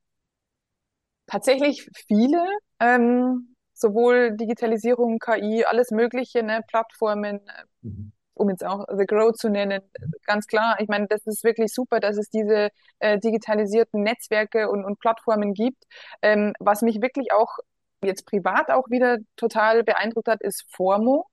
Tatsächlich 1.28 1.88
viele, 2.08 2.42
ähm, 2.80 3.54
sowohl 3.74 4.36
Digitalisierung, 4.36 5.18
KI, 5.18 5.64
alles 5.64 5.90
Mögliche, 5.90 6.42
ne, 6.42 6.62
Plattformen, 6.66 7.40
mhm. 7.82 8.12
um 8.34 8.50
jetzt 8.50 8.64
auch 8.64 8.86
The 8.96 9.04
Grow 9.04 9.32
zu 9.32 9.50
nennen, 9.50 9.82
ganz 10.24 10.46
klar. 10.46 10.76
Ich 10.80 10.88
meine, 10.88 11.06
das 11.06 11.26
ist 11.26 11.44
wirklich 11.44 11.72
super, 11.72 12.00
dass 12.00 12.16
es 12.16 12.30
diese 12.30 12.70
äh, 12.98 13.18
digitalisierten 13.18 14.02
Netzwerke 14.02 14.70
und, 14.70 14.84
und 14.84 14.98
Plattformen 14.98 15.52
gibt. 15.52 15.84
Ähm, 16.22 16.54
was 16.58 16.80
mich 16.80 17.00
wirklich 17.02 17.30
auch 17.32 17.58
jetzt 18.02 18.26
privat 18.26 18.70
auch 18.70 18.88
wieder 18.88 19.18
total 19.36 19.84
beeindruckt 19.84 20.28
hat, 20.28 20.40
ist 20.40 20.64
Formo. 20.74 21.26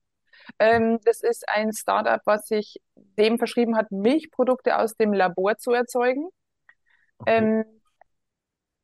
Ähm, 0.58 0.98
das 1.04 1.22
ist 1.22 1.48
ein 1.48 1.72
Startup, 1.72 2.20
was 2.26 2.46
sich 2.46 2.80
dem 2.94 3.38
verschrieben 3.38 3.76
hat, 3.76 3.90
Milchprodukte 3.90 4.78
aus 4.78 4.94
dem 4.94 5.14
Labor 5.14 5.56
zu 5.56 5.72
erzeugen. 5.72 6.28
Okay. 7.18 7.38
Ähm, 7.38 7.75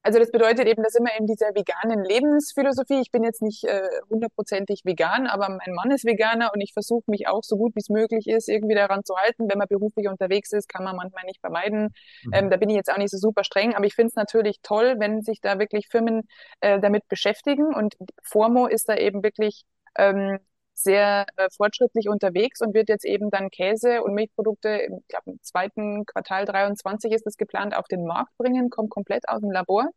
also 0.02 0.18
das 0.18 0.30
bedeutet 0.30 0.66
eben, 0.66 0.82
dass 0.82 0.94
immer 0.94 1.10
in 1.16 1.26
dieser 1.26 1.54
veganen 1.54 2.04
Lebensphilosophie, 2.04 3.00
ich 3.00 3.10
bin 3.10 3.22
jetzt 3.22 3.40
nicht 3.40 3.64
äh, 3.64 3.88
hundertprozentig 4.10 4.82
vegan, 4.84 5.26
aber 5.26 5.48
mein 5.48 5.74
Mann 5.74 5.90
ist 5.92 6.04
Veganer 6.04 6.50
und 6.52 6.60
ich 6.60 6.72
versuche 6.72 7.04
mich 7.06 7.28
auch 7.28 7.42
so 7.44 7.56
gut 7.56 7.74
wie 7.76 7.80
es 7.80 7.88
möglich 7.88 8.26
ist, 8.26 8.48
irgendwie 8.48 8.74
daran 8.74 9.04
zu 9.04 9.16
halten. 9.16 9.48
Wenn 9.48 9.58
man 9.58 9.68
beruflich 9.68 10.08
unterwegs 10.08 10.52
ist, 10.52 10.68
kann 10.68 10.84
man 10.84 10.96
manchmal 10.96 11.24
nicht 11.24 11.40
vermeiden. 11.40 11.94
Mhm. 12.24 12.32
Ähm, 12.32 12.50
da 12.50 12.56
bin 12.56 12.68
ich 12.68 12.76
jetzt 12.76 12.92
auch 12.92 12.98
nicht 12.98 13.10
so 13.10 13.18
super 13.18 13.44
streng, 13.44 13.74
aber 13.74 13.86
ich 13.86 13.94
finde 13.94 14.08
es 14.08 14.16
natürlich 14.16 14.58
toll, 14.62 14.96
wenn 14.98 15.22
sich 15.22 15.40
da 15.40 15.58
wirklich 15.58 15.86
Firmen 15.88 16.22
äh, 16.60 16.80
damit 16.80 17.06
beschäftigen 17.08 17.72
und 17.72 17.94
Formo 18.22 18.66
ist 18.66 18.88
da 18.88 18.96
eben 18.96 19.22
wirklich 19.22 19.64
ähm, 19.96 20.38
sehr 20.74 21.26
äh, 21.36 21.48
fortschrittlich 21.56 22.08
unterwegs 22.08 22.60
und 22.60 22.74
wird 22.74 22.88
jetzt 22.88 23.04
eben 23.04 23.30
dann 23.30 23.50
Käse 23.50 24.02
und 24.02 24.14
Milchprodukte, 24.14 24.82
ich 24.82 25.08
glaube 25.08 25.32
im 25.32 25.42
zweiten 25.42 26.06
Quartal 26.06 26.44
23 26.44 27.12
ist 27.12 27.26
es 27.26 27.36
geplant, 27.36 27.76
auf 27.76 27.86
den 27.88 28.04
Markt 28.06 28.36
bringen, 28.38 28.70
kommt 28.70 28.90
komplett 28.90 29.28
aus 29.28 29.40
dem 29.40 29.50
Labor. 29.50 29.88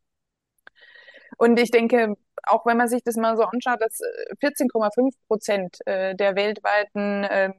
Und 1.37 1.59
ich 1.59 1.71
denke, 1.71 2.15
auch 2.43 2.65
wenn 2.65 2.77
man 2.77 2.87
sich 2.87 3.03
das 3.03 3.15
mal 3.15 3.35
so 3.35 3.43
anschaut, 3.43 3.81
dass 3.81 3.99
14,5 4.41 5.07
äh, 5.07 5.11
Prozent 5.27 5.77
äh, 5.85 6.15
der 6.15 6.35
weltweiten 6.35 7.23
äh, 7.23 7.51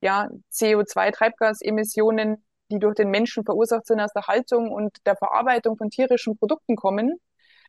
ja, 0.00 0.28
CO2-Treibgasemissionen, 0.52 2.44
die 2.70 2.78
durch 2.78 2.94
den 2.94 3.10
Menschen 3.10 3.44
verursacht 3.44 3.86
sind, 3.86 4.00
aus 4.00 4.12
der 4.12 4.26
Haltung 4.26 4.70
und 4.72 4.96
der 5.06 5.16
Verarbeitung 5.16 5.76
von 5.76 5.90
tierischen 5.90 6.38
Produkten 6.38 6.76
kommen, 6.76 7.20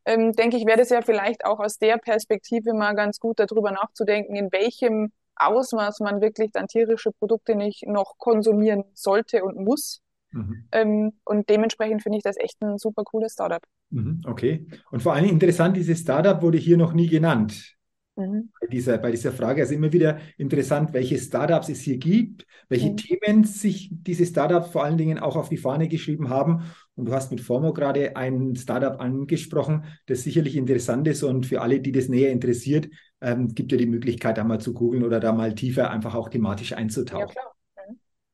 ähm, 0.06 0.34
denke 0.34 0.58
ich, 0.58 0.66
wäre 0.66 0.78
das 0.78 0.90
ja 0.90 1.02
vielleicht 1.02 1.46
auch 1.46 1.60
aus 1.60 1.78
der 1.78 1.98
Perspektive 1.98 2.74
mal 2.74 2.94
ganz 2.96 3.20
gut, 3.20 3.40
darüber 3.40 3.72
nachzudenken, 3.72 4.36
in 4.36 4.52
welchem 4.52 5.12
Ausmaß 5.36 6.00
man 6.02 6.22
wirklich 6.22 6.52
dann 6.52 6.68
tierische 6.68 7.12
Produkte 7.12 7.56
nicht 7.56 7.88
noch 7.88 8.18
konsumieren 8.18 8.84
sollte 8.94 9.44
und 9.44 9.58
muss. 9.58 10.02
Mhm. 10.32 10.68
Ähm, 10.72 11.14
und 11.26 11.50
dementsprechend 11.50 12.04
finde 12.04 12.18
ich 12.18 12.24
das 12.24 12.38
echt 12.38 12.62
ein 12.62 12.78
super 12.78 13.04
cooles 13.04 13.34
Startup. 13.34 13.62
Mhm, 13.90 14.22
okay. 14.26 14.68
Und 14.92 15.02
vor 15.02 15.14
allem 15.14 15.26
interessant, 15.26 15.76
dieses 15.76 16.00
Startup 16.00 16.42
wurde 16.42 16.58
hier 16.58 16.78
noch 16.78 16.94
nie 16.94 17.08
genannt. 17.08 17.76
mhm. 18.16 18.52
bei, 18.60 18.68
dieser, 18.68 18.98
bei 18.98 19.12
dieser 19.12 19.32
Frage. 19.32 19.62
Also 19.62 19.74
immer 19.74 19.92
wieder 19.92 20.20
interessant, 20.38 20.94
welche 20.94 21.18
Startups 21.18 21.70
es 21.70 21.82
hier 21.82 21.98
gibt, 21.98 22.46
welche 22.70 22.92
mhm. 22.92 22.98
Themen 22.98 23.44
sich 23.44 23.90
diese 23.92 24.26
Startups 24.26 24.70
vor 24.70 24.84
allen 24.84 24.98
Dingen 24.98 25.20
auch 25.20 25.36
auf 25.36 25.50
die 25.50 25.58
Fahne 25.58 25.88
geschrieben 25.88 26.30
haben. 26.30 26.72
Und 26.96 27.06
du 27.06 27.14
hast 27.14 27.32
mit 27.32 27.42
Formo 27.42 27.74
gerade 27.74 28.16
ein 28.16 28.56
Startup 28.56 29.00
angesprochen, 29.00 29.86
das 30.08 30.24
sicherlich 30.24 30.56
interessant 30.56 31.08
ist 31.08 31.24
und 31.24 31.46
für 31.46 31.62
alle, 31.62 31.80
die 31.80 31.92
das 31.92 32.10
näher 32.10 32.32
interessiert, 32.32 32.90
ähm, 33.22 33.50
gibt 33.54 33.72
ja 33.72 33.78
die 33.78 33.86
Möglichkeit, 33.86 34.38
da 34.38 34.44
mal 34.44 34.60
zu 34.60 34.74
googeln 34.74 35.04
oder 35.04 35.20
da 35.20 35.32
mal 35.32 35.56
tiefer 35.56 35.90
einfach 35.90 36.16
auch 36.16 36.30
thematisch 36.30 36.74
einzutauchen. 36.74 37.28
Ja, 37.28 37.34
klar. 37.34 37.52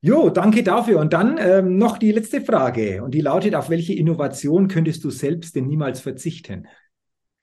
Jo, 0.00 0.30
danke 0.30 0.62
dafür. 0.62 1.00
Und 1.00 1.12
dann 1.12 1.38
ähm, 1.38 1.76
noch 1.76 1.98
die 1.98 2.12
letzte 2.12 2.40
Frage. 2.40 3.02
Und 3.02 3.12
die 3.12 3.20
lautet, 3.20 3.56
auf 3.56 3.68
welche 3.68 3.94
Innovation 3.94 4.68
könntest 4.68 5.02
du 5.02 5.10
selbst 5.10 5.56
denn 5.56 5.66
niemals 5.66 6.00
verzichten? 6.00 6.68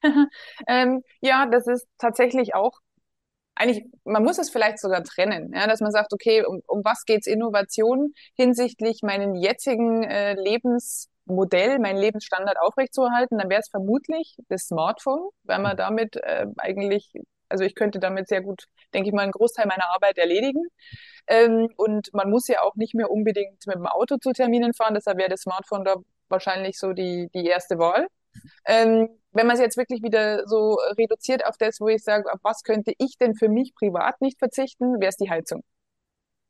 ähm, 0.68 1.02
ja, 1.20 1.48
das 1.48 1.68
ist 1.68 1.86
tatsächlich 1.98 2.56
auch 2.56 2.80
eigentlich, 3.56 3.86
man 4.04 4.24
muss 4.24 4.38
es 4.38 4.50
vielleicht 4.50 4.80
sogar 4.80 5.04
trennen, 5.04 5.54
ja, 5.54 5.68
dass 5.68 5.80
man 5.80 5.92
sagt, 5.92 6.14
okay, 6.14 6.44
um, 6.46 6.62
um 6.68 6.84
was 6.84 7.06
geht's 7.06 7.28
Innovation 7.28 8.14
hinsichtlich 8.36 9.00
meinen 9.02 9.36
jetzigen 9.36 10.04
äh, 10.04 10.34
Lebensmodell, 10.34 11.80
meinen 11.80 11.98
Lebensstandard 11.98 12.60
aufrechtzuerhalten, 12.60 13.38
dann 13.38 13.50
wäre 13.50 13.62
es 13.62 13.70
vermutlich 13.70 14.36
das 14.50 14.64
Smartphone, 14.68 15.30
weil 15.44 15.60
man 15.60 15.78
damit 15.78 16.18
äh, 16.18 16.48
eigentlich, 16.58 17.14
also 17.50 17.64
ich 17.64 17.76
könnte 17.76 18.00
damit 18.00 18.28
sehr 18.28 18.42
gut, 18.42 18.66
denke 18.94 19.10
ich 19.10 19.14
mal, 19.16 19.24
einen 19.24 19.32
Großteil 19.32 19.68
meiner 19.68 19.90
Arbeit 19.94 20.18
erledigen. 20.18 20.64
Ähm, 21.28 21.70
und 21.78 22.14
man 22.14 22.30
muss 22.30 22.48
ja 22.48 22.62
auch 22.62 22.76
nicht 22.76 22.94
mehr 22.94 23.10
unbedingt 23.10 23.66
mit 23.66 23.76
dem 23.76 23.88
Auto 23.88 24.18
zu 24.18 24.34
Terminen 24.34 24.74
fahren, 24.74 24.94
deshalb 24.94 25.18
wäre 25.18 25.30
das 25.30 25.42
Smartphone 25.42 25.86
da 25.86 25.96
wahrscheinlich 26.30 26.78
so 26.78 26.94
die, 26.94 27.30
die 27.34 27.46
erste 27.46 27.78
Wahl. 27.80 28.08
Ähm, 28.66 29.10
wenn 29.32 29.48
man 29.48 29.56
es 29.56 29.62
jetzt 29.62 29.78
wirklich 29.78 30.02
wieder 30.02 30.48
so 30.48 30.78
reduziert 30.98 31.46
auf 31.46 31.58
das, 31.58 31.80
wo 31.80 31.90
ich 31.90 32.04
sage, 32.04 32.32
auf 32.32 32.40
was 32.44 32.64
könnte 32.64 32.94
ich 32.98 33.18
denn 33.18 33.36
für 33.36 33.50
mich 33.50 33.76
privat 33.76 34.22
nicht 34.22 34.40
verzichten, 34.40 35.00
wäre 35.00 35.10
es 35.10 35.18
die 35.18 35.30
Heizung. 35.30 35.64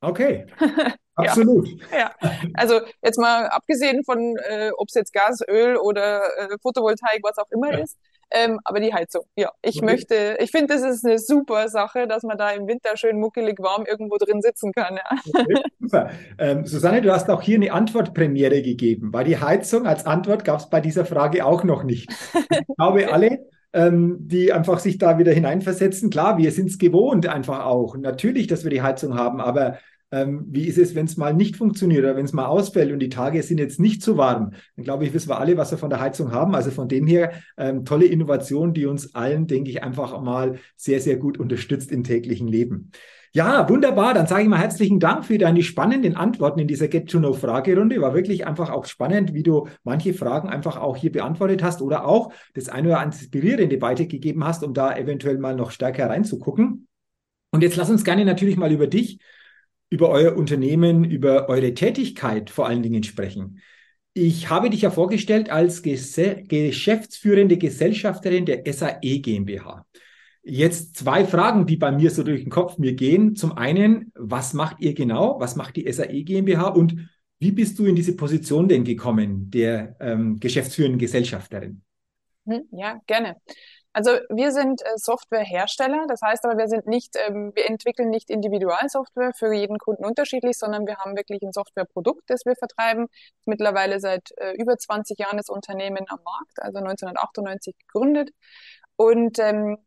Okay. 0.01 0.45
Absolut. 1.15 1.67
ja. 1.91 2.11
ja. 2.21 2.31
also 2.53 2.81
jetzt 3.01 3.17
mal 3.17 3.47
abgesehen 3.47 4.03
von, 4.03 4.35
äh, 4.49 4.71
ob 4.77 4.89
es 4.89 4.95
jetzt 4.95 5.13
Gas, 5.13 5.39
Öl 5.47 5.77
oder 5.77 6.21
äh, 6.37 6.57
Photovoltaik, 6.61 7.21
was 7.23 7.37
auch 7.37 7.49
immer 7.51 7.71
ja. 7.71 7.79
ist, 7.79 7.97
ähm, 8.32 8.60
aber 8.63 8.79
die 8.79 8.94
Heizung, 8.94 9.24
ja. 9.36 9.51
Ich 9.62 9.77
okay. 9.77 9.86
möchte, 9.86 10.38
ich 10.39 10.51
finde, 10.51 10.74
das 10.74 10.84
ist 10.84 11.05
eine 11.05 11.20
super 11.20 11.67
Sache, 11.70 12.08
dass 12.08 12.24
man 12.24 12.38
da 12.38 12.51
im 12.51 12.67
Winter 12.67 12.98
schön 12.98 13.20
muckelig 13.20 13.60
warm 13.60 13.86
irgendwo 13.86 14.17
drin 14.17 14.41
sitzen 14.41 14.72
kann. 14.72 14.96
Ja. 14.96 15.17
Okay, 15.41 15.62
super. 15.79 16.10
Ähm, 16.38 16.65
Susanne, 16.65 17.01
du 17.01 17.12
hast 17.12 17.29
auch 17.29 17.41
hier 17.41 17.55
eine 17.55 17.72
Antwortpremiere 17.72 18.62
gegeben, 18.62 19.13
weil 19.13 19.25
die 19.25 19.38
Heizung 19.39 19.86
als 19.86 20.05
Antwort 20.05 20.44
gab 20.44 20.60
es 20.60 20.70
bei 20.70 20.82
dieser 20.82 21.05
Frage 21.05 21.46
auch 21.46 21.63
noch 21.63 21.84
nicht. 21.84 22.12
Ich 22.50 22.75
glaube, 22.77 23.10
alle 23.13 23.46
ähm, 23.75 24.17
die 24.22 24.53
einfach 24.53 24.79
sich 24.79 24.98
da 24.98 25.17
wieder 25.17 25.34
hineinversetzen. 25.34 26.10
Klar, 26.10 26.38
wir 26.38 26.51
sind 26.51 26.70
es 26.70 26.77
gewohnt 26.77 27.27
einfach 27.27 27.65
auch. 27.65 27.98
Natürlich, 27.98 28.48
dass 28.48 28.63
wir 28.63 28.72
die 28.72 28.82
Heizung 28.82 29.15
haben, 29.15 29.41
aber 29.41 29.77
ähm, 30.15 30.45
wie 30.48 30.65
ist 30.65 30.77
es, 30.77 30.95
wenn 30.95 31.07
es 31.07 31.17
mal 31.17 31.34
nicht 31.34 31.57
funktioniert 31.57 32.05
oder 32.05 32.15
wenn 32.15 32.24
es 32.24 32.31
mal 32.31 32.45
ausfällt 32.45 32.93
und 32.93 33.00
die 33.00 33.10
Tage 33.10 33.43
sind 33.43 33.57
jetzt 33.57 33.81
nicht 33.81 34.01
zu 34.01 34.15
warm? 34.15 34.51
Dann 34.77 34.86
glaube 34.86 35.03
ich, 35.03 35.13
wissen 35.13 35.27
wir 35.27 35.39
alle, 35.39 35.57
was 35.57 35.72
wir 35.72 35.77
von 35.77 35.89
der 35.89 36.00
Heizung 36.00 36.31
haben. 36.31 36.55
Also 36.55 36.72
von 36.72 36.88
dem 36.88 37.05
her 37.05 37.34
ähm, 37.57 37.84
tolle 37.84 38.05
Innovation, 38.05 38.74
die 38.74 38.86
uns 38.86 39.13
allen, 39.13 39.45
denke 39.45 39.69
ich, 39.69 39.84
einfach 39.84 40.22
mal 40.22 40.57
sehr, 40.77 41.01
sehr 41.01 41.17
gut 41.17 41.38
unterstützt 41.38 41.91
im 41.91 42.05
täglichen 42.05 42.48
Leben. 42.48 42.91
Ja, 43.34 43.67
wunderbar. 43.67 44.13
Dann 44.13 44.25
sage 44.25 44.43
ich 44.43 44.48
mal 44.48 44.60
herzlichen 44.60 45.01
Dank 45.01 45.25
für 45.25 45.38
deine 45.38 45.62
spannenden 45.63 46.15
Antworten 46.15 46.60
in 46.62 46.67
dieser 46.69 46.88
Get-to-Know-Fragerunde. 46.88 48.00
War 48.00 48.13
wirklich 48.13 48.48
einfach 48.48 48.69
auch 48.69 48.86
spannend, 48.86 49.34
wie 49.34 49.43
du 49.43 49.67
manche 49.84 50.13
Fragen 50.13 50.48
einfach 50.48 50.77
auch 50.77 50.95
hier 50.95 51.12
beantwortet 51.12 51.62
hast 51.62 51.81
oder 51.81 52.07
auch 52.07 52.31
das 52.53 52.69
eine 52.69 52.88
oder 52.88 53.00
andere 53.01 53.19
inspirierende 53.19 53.81
weitergegeben 53.81 54.45
hast, 54.45 54.63
um 54.63 54.74
da 54.74 54.95
eventuell 54.95 55.39
mal 55.39 55.57
noch 55.57 55.72
stärker 55.72 56.10
reinzugucken. 56.10 56.88
Und 57.51 57.63
jetzt 57.63 57.75
lass 57.75 57.89
uns 57.89 58.05
gerne 58.05 58.24
natürlich 58.24 58.55
mal 58.55 58.72
über 58.72 58.88
dich 58.88 59.19
über 59.95 60.09
euer 60.09 60.35
Unternehmen, 60.35 61.05
über 61.05 61.47
eure 61.47 61.73
Tätigkeit 61.73 62.49
vor 62.49 62.67
allen 62.67 62.83
Dingen 62.83 63.03
sprechen. 63.03 63.61
Ich 64.13 64.49
habe 64.49 64.69
dich 64.69 64.81
ja 64.81 64.91
vorgestellt 64.91 65.49
als 65.49 65.83
Gese 65.83 66.43
geschäftsführende 66.43 67.57
Gesellschafterin 67.57 68.45
der 68.45 68.61
SAE 68.73 69.19
GmbH. 69.19 69.85
Jetzt 70.43 70.97
zwei 70.97 71.23
Fragen, 71.23 71.65
die 71.65 71.77
bei 71.77 71.93
mir 71.93 72.11
so 72.11 72.23
durch 72.23 72.43
den 72.43 72.49
Kopf 72.51 72.77
mir 72.77 72.91
gehen. 72.91 73.37
Zum 73.37 73.53
einen, 73.53 74.11
was 74.15 74.53
macht 74.53 74.81
ihr 74.81 74.93
genau? 74.93 75.39
Was 75.39 75.55
macht 75.55 75.77
die 75.77 75.89
SAE 75.89 76.23
GmbH? 76.23 76.67
Und 76.67 77.09
wie 77.39 77.53
bist 77.53 77.79
du 77.79 77.85
in 77.85 77.95
diese 77.95 78.17
Position 78.17 78.67
denn 78.67 78.83
gekommen, 78.83 79.49
der 79.49 79.95
ähm, 80.01 80.41
geschäftsführenden 80.41 80.99
Gesellschafterin? 80.99 81.81
Hm, 82.45 82.63
ja, 82.71 82.99
gerne. 83.07 83.37
Also 83.95 84.11
wir 84.29 84.51
sind 84.51 84.81
äh, 84.81 84.97
Softwarehersteller, 84.97 86.05
das 86.09 86.21
heißt 86.21 86.43
aber, 86.43 86.57
wir 86.57 86.67
sind 86.67 86.85
nicht, 86.85 87.15
ähm, 87.15 87.53
wir 87.55 87.69
entwickeln 87.69 88.09
nicht 88.09 88.29
Individualsoftware 88.29 89.31
für 89.33 89.53
jeden 89.53 89.77
Kunden 89.79 90.03
unterschiedlich, 90.03 90.57
sondern 90.57 90.85
wir 90.85 90.97
haben 90.97 91.15
wirklich 91.15 91.41
ein 91.43 91.53
Softwareprodukt, 91.53 92.23
das 92.29 92.45
wir 92.45 92.57
vertreiben. 92.57 93.07
Mittlerweile 93.45 94.01
seit 94.01 94.31
äh, 94.37 94.51
über 94.57 94.77
20 94.77 95.17
Jahren 95.17 95.37
das 95.37 95.47
Unternehmen 95.47 96.05
am 96.09 96.19
Markt, 96.25 96.61
also 96.61 96.79
1998 96.79 97.73
gegründet. 97.87 98.31
Und 98.97 99.39
ähm, 99.39 99.77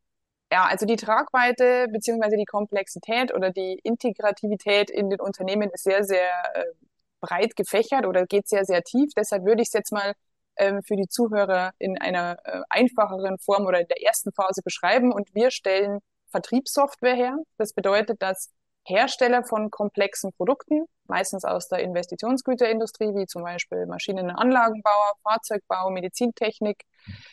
ja, 0.50 0.64
also 0.64 0.86
die 0.86 0.96
Tragweite 0.96 1.88
beziehungsweise 1.92 2.38
die 2.38 2.46
Komplexität 2.46 3.34
oder 3.34 3.50
die 3.50 3.78
Integrativität 3.82 4.88
in 4.90 5.10
den 5.10 5.20
Unternehmen 5.20 5.68
ist 5.70 5.84
sehr, 5.84 6.04
sehr 6.04 6.30
äh, 6.54 6.64
breit 7.20 7.56
gefächert 7.56 8.06
oder 8.06 8.24
geht 8.26 8.48
sehr, 8.48 8.64
sehr 8.64 8.82
tief. 8.84 9.12
Deshalb 9.14 9.44
würde 9.44 9.60
ich 9.60 9.68
es 9.68 9.74
jetzt 9.74 9.92
mal 9.92 10.14
ähm, 10.58 10.82
für 10.82 10.96
die 10.96 11.08
Zuhörer 11.08 11.72
in 11.78 11.98
einer 11.98 12.38
äh, 12.44 12.60
einfacheren 12.68 13.38
Form 13.38 13.66
oder 13.66 13.80
in 13.80 13.88
der 13.88 14.02
ersten 14.02 14.32
Phase 14.32 14.62
beschreiben. 14.62 15.12
Und 15.12 15.34
wir 15.34 15.50
stellen 15.50 16.00
Vertriebssoftware 16.30 17.14
her. 17.14 17.38
Das 17.56 17.72
bedeutet, 17.72 18.22
dass 18.22 18.50
Hersteller 18.84 19.44
von 19.44 19.70
komplexen 19.70 20.32
Produkten, 20.32 20.86
meistens 21.06 21.44
aus 21.44 21.68
der 21.68 21.80
Investitionsgüterindustrie, 21.80 23.14
wie 23.14 23.26
zum 23.26 23.42
Beispiel 23.42 23.86
Maschinen- 23.86 24.30
und 24.30 24.36
Anlagenbauer, 24.36 25.12
Fahrzeugbau, 25.22 25.90
Medizintechnik, 25.90 26.84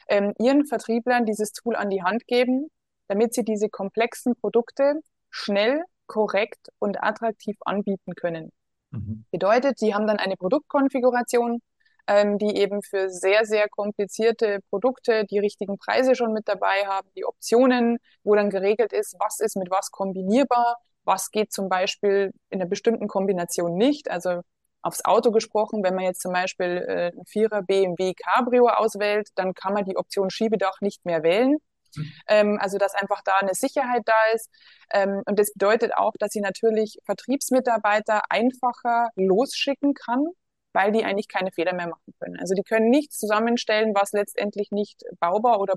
ähm, 0.08 0.34
ihren 0.40 0.66
Vertrieblern 0.66 1.26
dieses 1.26 1.52
Tool 1.54 1.76
an 1.76 1.90
die 1.90 2.04
Hand 2.04 2.28
geben, 2.28 2.68
damit 3.08 3.34
sie 3.34 3.44
diese 3.44 3.70
komplexen 3.70 4.36
Produkte 4.36 5.02
schnell, 5.30 5.84
korrekt 6.08 6.70
und 6.80 7.02
attraktiv 7.02 7.58
anbieten 7.66 8.14
können. 8.16 8.52
Mhm. 8.92 9.26
Bedeutet, 9.32 9.80
sie 9.80 9.96
haben 9.96 10.08
dann 10.08 10.18
eine 10.18 10.38
Produktkonfiguration, 10.38 11.62
ähm, 12.08 12.38
die 12.38 12.58
eben 12.58 12.82
für 12.82 13.10
sehr, 13.10 13.46
sehr 13.46 13.68
komplizierte 13.70 14.60
Produkte 14.70 15.26
die 15.26 15.40
richtigen 15.40 15.78
Preise 15.78 16.16
schon 16.16 16.34
mit 16.34 16.48
dabei 16.48 16.86
haben, 16.86 17.08
die 17.16 17.26
Optionen, 17.26 17.98
wo 18.24 18.36
dann 18.36 18.50
geregelt 18.50 18.94
ist, 18.94 19.16
was 19.20 19.40
ist 19.40 19.56
mit 19.56 19.70
was 19.72 19.92
kombinierbar, 19.92 20.78
was 21.04 21.32
geht 21.32 21.52
zum 21.52 21.70
Beispiel 21.70 22.32
in 22.50 22.62
einer 22.62 22.70
bestimmten 22.70 23.08
Kombination 23.08 23.76
nicht. 23.76 24.10
Also 24.10 24.42
aufs 24.82 25.04
Auto 25.04 25.32
gesprochen, 25.32 25.84
wenn 25.84 25.96
man 25.96 26.04
jetzt 26.04 26.22
zum 26.22 26.34
Beispiel 26.34 26.86
äh, 26.88 27.12
ein 27.18 27.26
Vierer 27.26 27.64
BMW 27.64 28.14
Cabrio 28.14 28.68
auswählt, 28.68 29.30
dann 29.36 29.54
kann 29.54 29.74
man 29.74 29.86
die 29.86 29.98
Option 29.98 30.30
Schiebedach 30.30 30.82
nicht 30.82 31.06
mehr 31.06 31.24
wählen. 31.24 31.58
Mhm. 31.96 32.12
Ähm, 32.28 32.60
also 32.62 32.78
dass 32.78 32.94
einfach 32.94 33.22
da 33.24 33.38
eine 33.38 33.56
Sicherheit 33.56 34.04
da 34.06 34.34
ist. 34.34 34.50
Ähm, 34.92 35.24
und 35.26 35.40
das 35.40 35.52
bedeutet 35.54 35.96
auch, 35.96 36.14
dass 36.20 36.32
sie 36.32 36.42
natürlich 36.42 37.00
Vertriebsmitarbeiter 37.06 38.22
einfacher 38.30 39.10
losschicken 39.16 39.94
kann, 39.96 40.28
weil 40.76 40.92
die 40.92 41.06
eigentlich 41.06 41.30
keine 41.30 41.52
Fehler 41.52 41.74
mehr 41.74 41.88
machen 41.88 42.14
können. 42.20 42.38
Also 42.38 42.54
die 42.54 42.62
können 42.62 42.90
nichts 42.90 43.18
zusammenstellen, 43.18 43.96
was 43.96 44.12
letztendlich 44.12 44.72
nicht 44.72 45.04
baubar 45.20 45.62
oder 45.62 45.76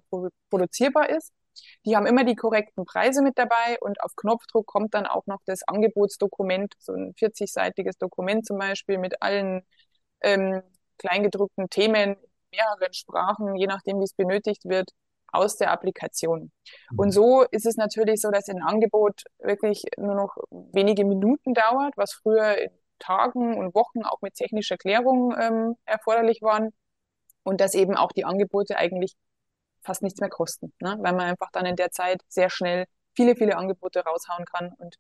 produzierbar 0.51 1.09
ist. 1.09 1.33
Die 1.87 1.97
haben 1.97 2.07
immer 2.07 2.25
die 2.25 2.35
korrekten 2.35 2.85
Preise 2.85 3.23
mit 3.23 3.39
dabei 3.39 3.79
und 3.81 4.01
auf 4.03 4.17
Knopfdruck 4.17 4.67
kommt 4.67 4.95
dann 4.95 5.07
auch 5.07 5.27
noch 5.27 5.41
das 5.47 5.63
Angebotsdokument, 5.63 6.75
so 6.79 6.93
ein 6.93 7.15
40-seitiges 7.15 7.99
Dokument 7.99 8.45
zum 8.45 8.59
Beispiel 8.59 8.99
mit 8.99 9.23
allen 9.23 9.63
ähm, 10.21 10.63
kleingedruckten 10.99 11.71
Themen, 11.71 12.17
mehreren 12.51 12.93
Sprachen, 12.93 13.55
je 13.55 13.69
nachdem, 13.69 14.01
wie 14.01 14.05
es 14.05 14.15
benötigt 14.15 14.65
wird, 14.65 14.91
aus 15.31 15.57
der 15.57 15.71
Applikation. 15.71 16.51
Und 16.97 17.09
mhm. 17.09 17.13
so 17.13 17.43
ist 17.43 17.67
es 17.67 17.77
natürlich 17.77 18.21
so, 18.21 18.31
dass 18.31 18.49
ein 18.49 18.63
Angebot 18.63 19.23
wirklich 19.39 19.85
nur 19.97 20.17
noch 20.17 20.37
wenige 20.51 21.05
Minuten 21.05 21.55
dauert, 21.55 21.97
was 21.97 22.15
früher 22.15 22.57
in 22.57 22.71
Tagen 22.99 23.57
und 23.57 23.75
Wochen 23.75 24.03
auch 24.03 24.21
mit 24.23 24.35
technischer 24.35 24.77
Klärung 24.77 25.35
ähm, 25.39 25.77
erforderlich 25.85 26.43
waren 26.43 26.71
und 27.43 27.61
dass 27.61 27.75
eben 27.75 27.97
auch 27.97 28.13
die 28.13 28.25
Angebote 28.25 28.77
eigentlich 28.77 29.15
fast 29.83 30.03
nichts 30.03 30.21
mehr 30.21 30.31
kosten, 30.31 30.73
ne? 30.81 30.97
weil 31.01 31.13
man 31.13 31.27
einfach 31.27 31.51
dann 31.53 31.67
in 31.67 31.77
der 31.77 31.91
Zeit 31.91 32.23
sehr 32.29 32.51
schnell 32.51 32.87
viele, 33.15 33.37
viele 33.37 33.57
Angebote 33.57 34.01
raushauen 34.01 34.45
kann 34.45 34.73
und 34.79 34.97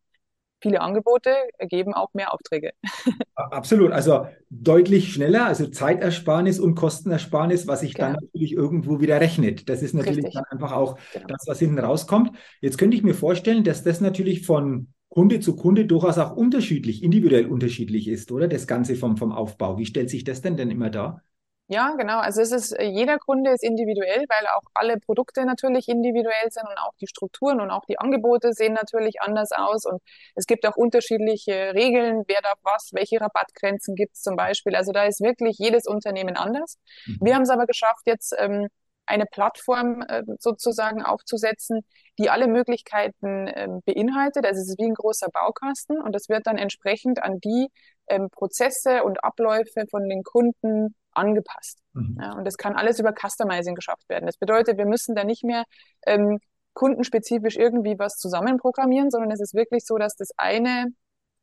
viele 0.61 0.81
Angebote 0.81 1.35
ergeben 1.59 1.95
auch 1.95 2.12
mehr 2.14 2.33
Aufträge. 2.33 2.73
Absolut, 3.35 3.93
also 3.93 4.26
deutlich 4.50 5.12
schneller, 5.12 5.47
also 5.47 5.69
Zeitersparnis 5.69 6.59
und 6.59 6.75
Kostenersparnis, 6.75 7.67
was 7.67 7.81
sich 7.81 7.95
genau. 7.95 8.09
dann 8.09 8.17
natürlich 8.21 8.52
irgendwo 8.52 9.00
wieder 9.00 9.21
rechnet. 9.21 9.69
Das 9.69 9.83
ist 9.83 9.95
natürlich 9.95 10.25
Richtig. 10.25 10.35
dann 10.35 10.45
einfach 10.50 10.73
auch 10.73 10.99
genau. 11.12 11.26
das, 11.28 11.45
was 11.47 11.59
hinten 11.59 11.78
rauskommt. 11.78 12.37
Jetzt 12.61 12.78
könnte 12.78 12.97
ich 12.97 13.02
mir 13.02 13.14
vorstellen, 13.14 13.62
dass 13.62 13.85
das 13.85 14.00
natürlich 14.00 14.45
von 14.45 14.93
Kunde 15.09 15.41
zu 15.41 15.57
Kunde 15.57 15.87
durchaus 15.87 16.19
auch 16.19 16.37
unterschiedlich, 16.37 17.03
individuell 17.03 17.47
unterschiedlich 17.47 18.09
ist, 18.09 18.31
oder? 18.31 18.49
Das 18.49 18.67
Ganze 18.67 18.95
vom, 18.95 19.17
vom 19.17 19.33
Aufbau. 19.33 19.79
Wie 19.79 19.87
stellt 19.87 20.11
sich 20.11 20.25
das 20.25 20.43
denn 20.43 20.57
denn 20.57 20.71
immer 20.71 20.91
dar? 20.91 21.23
Ja, 21.71 21.95
genau. 21.99 22.19
Also 22.19 22.41
es 22.41 22.50
ist, 22.50 22.75
jeder 22.81 23.19
Kunde 23.19 23.50
ist 23.50 23.62
individuell, 23.62 24.25
weil 24.27 24.47
auch 24.57 24.62
alle 24.73 24.99
Produkte 24.99 25.45
natürlich 25.45 25.88
individuell 25.88 26.50
sind 26.50 26.67
und 26.67 26.79
auch 26.79 26.95
die 26.99 27.07
Strukturen 27.07 27.61
und 27.61 27.71
auch 27.71 27.85
die 27.85 27.99
Angebote 27.99 28.55
sehen 28.55 28.73
natürlich 28.73 29.21
anders 29.21 29.53
aus. 29.53 29.85
Und 29.85 30.00
es 30.35 30.47
gibt 30.47 30.67
auch 30.67 30.77
unterschiedliche 30.77 31.75
Regeln, 31.75 32.23
wer 32.27 32.41
darf 32.41 32.59
was, 32.62 32.91
welche 32.95 33.21
Rabattgrenzen 33.21 33.97
gibt 33.97 34.15
es 34.15 34.23
zum 34.23 34.35
Beispiel. 34.37 34.75
Also 34.77 34.93
da 34.93 35.05
ist 35.05 35.21
wirklich 35.21 35.59
jedes 35.59 35.87
Unternehmen 35.87 36.37
anders. 36.38 36.79
Mhm. 37.07 37.19
Wir 37.21 37.35
haben 37.35 37.43
es 37.43 37.50
aber 37.50 37.67
geschafft, 37.67 38.07
jetzt 38.07 38.35
ähm, 38.38 38.69
eine 39.09 39.27
Plattform 39.27 40.03
äh, 40.03 40.23
sozusagen 40.38 41.03
aufzusetzen, 41.03 41.81
die 42.19 42.31
alle 42.31 42.47
Möglichkeiten 42.47 43.47
äh, 43.49 43.69
beinhaltet. 43.85 44.45
Also 44.47 44.61
es 44.61 44.69
ist 44.69 44.79
wie 44.79 44.87
ein 44.87 44.95
großer 44.95 45.29
Baukasten 45.33 46.00
und 46.00 46.15
das 46.15 46.29
wird 46.29 46.47
dann 46.47 46.59
entsprechend 46.59 47.23
an 47.23 47.41
die 47.41 47.69
ähm, 48.09 48.29
Prozesse 48.31 49.03
und 49.05 49.25
Abläufe 49.25 49.87
von 49.91 50.09
den 50.09 50.23
Kunden 50.23 50.95
angepasst. 51.12 51.79
Mhm. 51.95 52.19
Ja, 52.21 52.33
und 52.35 52.45
das 52.45 52.57
kann 52.57 52.77
alles 52.77 52.99
über 52.99 53.12
Customizing 53.12 53.75
geschafft 53.75 54.09
werden. 54.09 54.27
Das 54.27 54.37
bedeutet, 54.37 54.79
wir 54.79 54.87
müssen 54.87 55.15
da 55.15 55.25
nicht 55.25 55.45
mehr 55.45 55.65
ähm, 56.07 56.38
kundenspezifisch 56.75 57.57
irgendwie 57.57 57.99
was 57.99 58.17
zusammenprogrammieren, 58.17 59.11
sondern 59.11 59.31
es 59.33 59.41
ist 59.41 59.55
wirklich 59.55 59.85
so, 59.85 59.99
dass 59.99 60.15
das 60.15 60.31
eine 60.37 60.87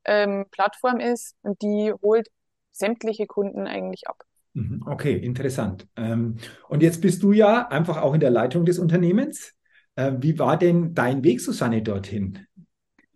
ähm, 0.05 0.45
Plattform 0.51 1.00
ist 1.00 1.36
und 1.41 1.62
die 1.62 1.93
holt 2.01 2.27
sämtliche 2.72 3.25
Kunden 3.25 3.67
eigentlich 3.67 4.07
ab. 4.07 4.24
Mhm. 4.55 4.83
Okay, 4.85 5.15
interessant. 5.17 5.85
Ähm, 5.97 6.38
und 6.69 6.81
jetzt 6.81 7.01
bist 7.01 7.21
du 7.21 7.33
ja 7.33 7.67
einfach 7.67 8.01
auch 8.01 8.13
in 8.13 8.21
der 8.21 8.31
Leitung 8.31 8.65
des 8.65 8.79
Unternehmens. 8.79 9.53
Äh, 9.95 10.13
wie 10.19 10.39
war 10.39 10.57
denn 10.57 10.93
dein 10.93 11.24
Weg, 11.24 11.41
Susanne, 11.41 11.81
dorthin? 11.81 12.39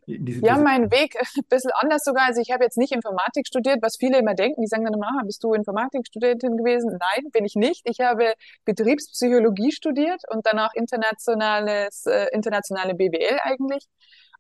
ja, 0.05 0.57
mein 0.57 0.91
Weg 0.91 1.15
ein 1.17 1.43
bisschen 1.49 1.71
anders 1.75 2.03
sogar. 2.03 2.27
Also 2.27 2.41
ich 2.41 2.51
habe 2.51 2.63
jetzt 2.63 2.77
nicht 2.77 2.91
Informatik 2.91 3.47
studiert, 3.47 3.79
was 3.81 3.97
viele 3.97 4.17
immer 4.19 4.33
denken. 4.33 4.61
Die 4.61 4.67
sagen 4.67 4.83
dann 4.83 4.93
immer, 4.93 5.07
ah, 5.07 5.23
bist 5.25 5.43
du 5.43 5.53
Informatikstudentin 5.53 6.57
gewesen? 6.57 6.97
Nein, 6.99 7.31
bin 7.31 7.45
ich 7.45 7.55
nicht. 7.55 7.81
Ich 7.85 7.99
habe 7.99 8.33
Betriebspsychologie 8.65 9.71
studiert 9.71 10.21
und 10.29 10.45
danach 10.45 10.73
internationales, 10.73 12.05
äh, 12.05 12.27
internationale 12.33 12.95
BWL 12.95 13.39
eigentlich. 13.43 13.85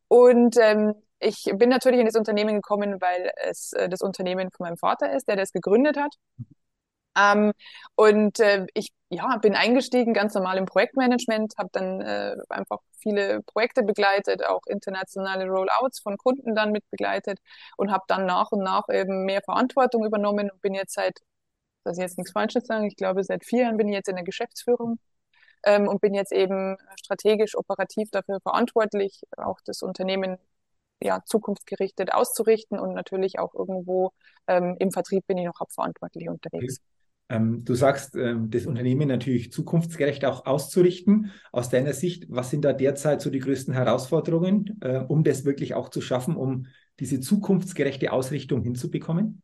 Und 0.07 0.57
ähm, 0.59 0.95
ich 1.19 1.51
bin 1.55 1.69
natürlich 1.69 1.99
in 1.99 2.05
das 2.05 2.15
Unternehmen 2.15 2.55
gekommen, 2.55 2.99
weil 2.99 3.31
es 3.47 3.73
äh, 3.73 3.89
das 3.89 4.01
Unternehmen 4.01 4.49
von 4.51 4.65
meinem 4.65 4.77
Vater 4.77 5.13
ist, 5.13 5.27
der 5.27 5.35
das 5.35 5.51
gegründet 5.51 5.97
hat. 5.97 6.15
Ähm, 7.17 7.53
und 7.95 8.39
äh, 8.39 8.65
ich 8.73 8.91
ja, 9.09 9.37
bin 9.37 9.55
eingestiegen 9.55 10.13
ganz 10.13 10.35
normal 10.35 10.57
im 10.57 10.65
Projektmanagement, 10.65 11.55
habe 11.57 11.69
dann 11.71 12.01
äh, 12.01 12.35
einfach 12.49 12.79
viele 12.99 13.41
Projekte 13.43 13.83
begleitet, 13.83 14.45
auch 14.45 14.61
internationale 14.67 15.47
Rollouts 15.47 15.99
von 15.99 16.17
Kunden 16.17 16.55
dann 16.55 16.71
mit 16.71 16.83
begleitet 16.91 17.39
und 17.77 17.91
habe 17.91 18.03
dann 18.07 18.25
nach 18.25 18.51
und 18.51 18.63
nach 18.63 18.83
eben 18.91 19.25
mehr 19.25 19.41
Verantwortung 19.41 20.05
übernommen 20.05 20.51
und 20.51 20.61
bin 20.61 20.75
jetzt 20.75 20.93
seit, 20.93 21.19
dass 21.83 21.97
ich 21.97 22.03
jetzt 22.03 22.17
nichts 22.17 22.33
Falsches 22.33 22.65
sagen, 22.67 22.85
ich 22.85 22.95
glaube 22.95 23.23
seit 23.23 23.45
vier 23.45 23.63
Jahren 23.63 23.77
bin 23.77 23.87
ich 23.87 23.95
jetzt 23.95 24.09
in 24.09 24.15
der 24.15 24.25
Geschäftsführung 24.25 24.99
ähm, 25.63 25.87
und 25.87 26.01
bin 26.01 26.13
jetzt 26.13 26.31
eben 26.31 26.77
strategisch 26.99 27.57
operativ 27.57 28.11
dafür 28.11 28.39
verantwortlich, 28.41 29.23
auch 29.37 29.59
das 29.65 29.81
Unternehmen 29.81 30.37
ja, 31.01 31.23
zukunftsgerichtet 31.25 32.13
auszurichten 32.13 32.77
und 32.79 32.93
natürlich 32.93 33.39
auch 33.39 33.53
irgendwo 33.55 34.11
ähm, 34.47 34.75
im 34.79 34.91
Vertrieb 34.91 35.25
bin 35.27 35.37
ich 35.37 35.45
noch 35.45 35.59
hauptverantwortlich 35.59 36.29
unterwegs. 36.29 36.79
Ähm, 37.29 37.63
du 37.63 37.75
sagst, 37.75 38.15
ähm, 38.15 38.49
das 38.49 38.65
Unternehmen 38.65 39.07
natürlich 39.07 39.51
zukunftsgerecht 39.51 40.25
auch 40.25 40.45
auszurichten. 40.45 41.31
Aus 41.51 41.69
deiner 41.69 41.93
Sicht, 41.93 42.25
was 42.29 42.49
sind 42.49 42.65
da 42.65 42.73
derzeit 42.73 43.21
so 43.21 43.29
die 43.29 43.39
größten 43.39 43.73
Herausforderungen, 43.73 44.79
äh, 44.81 44.99
um 45.07 45.23
das 45.23 45.45
wirklich 45.45 45.75
auch 45.75 45.89
zu 45.89 46.01
schaffen, 46.01 46.35
um 46.35 46.65
diese 46.99 47.19
zukunftsgerechte 47.19 48.11
Ausrichtung 48.11 48.63
hinzubekommen? 48.63 49.43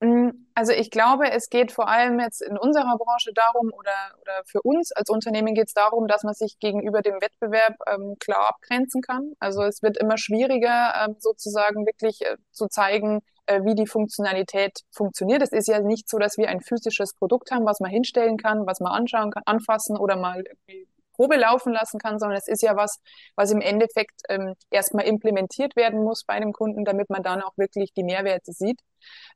Mm, 0.00 0.30
also 0.54 0.72
ich 0.72 0.90
glaube, 0.90 1.30
es 1.30 1.50
geht 1.50 1.70
vor 1.70 1.88
allem 1.88 2.18
jetzt 2.18 2.40
in 2.40 2.56
unserer 2.56 2.96
Branche 2.96 3.32
darum 3.34 3.70
oder, 3.72 3.92
oder 4.20 4.42
für 4.46 4.62
uns 4.62 4.92
als 4.92 5.10
Unternehmen 5.10 5.54
geht 5.54 5.66
es 5.66 5.74
darum, 5.74 6.08
dass 6.08 6.22
man 6.22 6.34
sich 6.34 6.58
gegenüber 6.58 7.02
dem 7.02 7.20
Wettbewerb 7.20 7.74
ähm, 7.86 8.16
klar 8.18 8.48
abgrenzen 8.48 9.02
kann. 9.02 9.32
Also 9.38 9.62
es 9.62 9.82
wird 9.82 9.98
immer 9.98 10.16
schwieriger, 10.16 10.94
ähm, 11.04 11.16
sozusagen 11.18 11.84
wirklich 11.84 12.22
äh, 12.22 12.36
zu 12.52 12.68
zeigen, 12.68 13.20
äh, 13.48 13.64
wie 13.64 13.74
die 13.74 13.86
Funktionalität 13.86 14.80
funktioniert. 14.90 15.42
Es 15.42 15.52
ist 15.52 15.68
ja 15.68 15.80
nicht 15.80 16.08
so, 16.08 16.18
dass 16.18 16.36
wir 16.36 16.48
ein 16.48 16.60
physisches 16.60 17.14
Produkt 17.14 17.50
haben, 17.50 17.64
was 17.64 17.80
man 17.80 17.90
hinstellen 17.90 18.36
kann, 18.36 18.66
was 18.66 18.80
man 18.80 18.92
anschauen 18.92 19.30
kann, 19.30 19.42
anfassen 19.46 19.96
oder 19.96 20.16
mal 20.16 20.44
Probe 21.14 21.36
laufen 21.36 21.72
lassen 21.72 21.98
kann, 21.98 22.18
sondern 22.18 22.38
es 22.38 22.46
ist 22.46 22.62
ja 22.62 22.76
was, 22.76 23.00
was 23.34 23.50
im 23.50 23.60
Endeffekt 23.60 24.22
ähm, 24.28 24.54
erstmal 24.70 25.04
implementiert 25.06 25.74
werden 25.74 26.04
muss 26.04 26.24
bei 26.24 26.38
dem 26.38 26.52
Kunden, 26.52 26.84
damit 26.84 27.10
man 27.10 27.22
dann 27.24 27.42
auch 27.42 27.56
wirklich 27.56 27.92
die 27.92 28.04
Mehrwerte 28.04 28.52
sieht. 28.52 28.80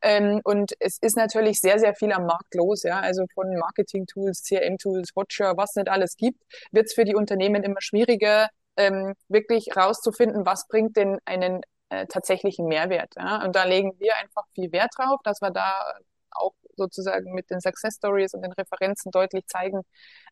Ähm, 0.01 0.41
und 0.45 0.75
es 0.79 0.99
ist 1.01 1.17
natürlich 1.17 1.61
sehr, 1.61 1.81
sehr 1.81 1.95
viel 1.95 2.13
am 2.13 2.27
Markt 2.27 2.55
los, 2.55 2.85
ja, 2.85 3.01
also 3.01 3.25
von 3.35 3.53
Marketing-Tools, 3.57 4.45
CRM-Tools, 4.45 5.17
Watcher, 5.17 5.57
was 5.57 5.75
nicht 5.75 5.89
alles 5.89 6.17
gibt, 6.17 6.41
wird 6.71 6.87
es 6.87 6.95
für 6.95 7.05
die 7.05 7.17
Unternehmen 7.17 7.65
immer 7.65 7.81
schwieriger, 7.81 8.49
ähm, 8.77 9.15
wirklich 9.29 9.77
rauszufinden, 9.77 10.47
was 10.47 10.69
bringt 10.69 10.97
denn 10.97 11.19
einen 11.25 11.63
äh, 11.93 12.07
tatsächlichen 12.07 12.67
Mehrwert. 12.67 13.15
Ja? 13.17 13.45
Und 13.45 13.55
da 13.55 13.65
legen 13.65 13.93
wir 13.99 14.17
einfach 14.17 14.45
viel 14.55 14.73
Wert 14.73 14.93
drauf, 14.97 15.21
dass 15.25 15.43
wir 15.43 15.51
da 15.51 15.95
auch 16.31 16.55
sozusagen 16.77 17.35
mit 17.35 17.51
den 17.51 17.61
Success 17.61 17.97
Stories 17.97 18.33
und 18.33 18.43
den 18.43 18.53
Referenzen 18.53 19.13
deutlich 19.13 19.47
zeigen, 19.47 19.83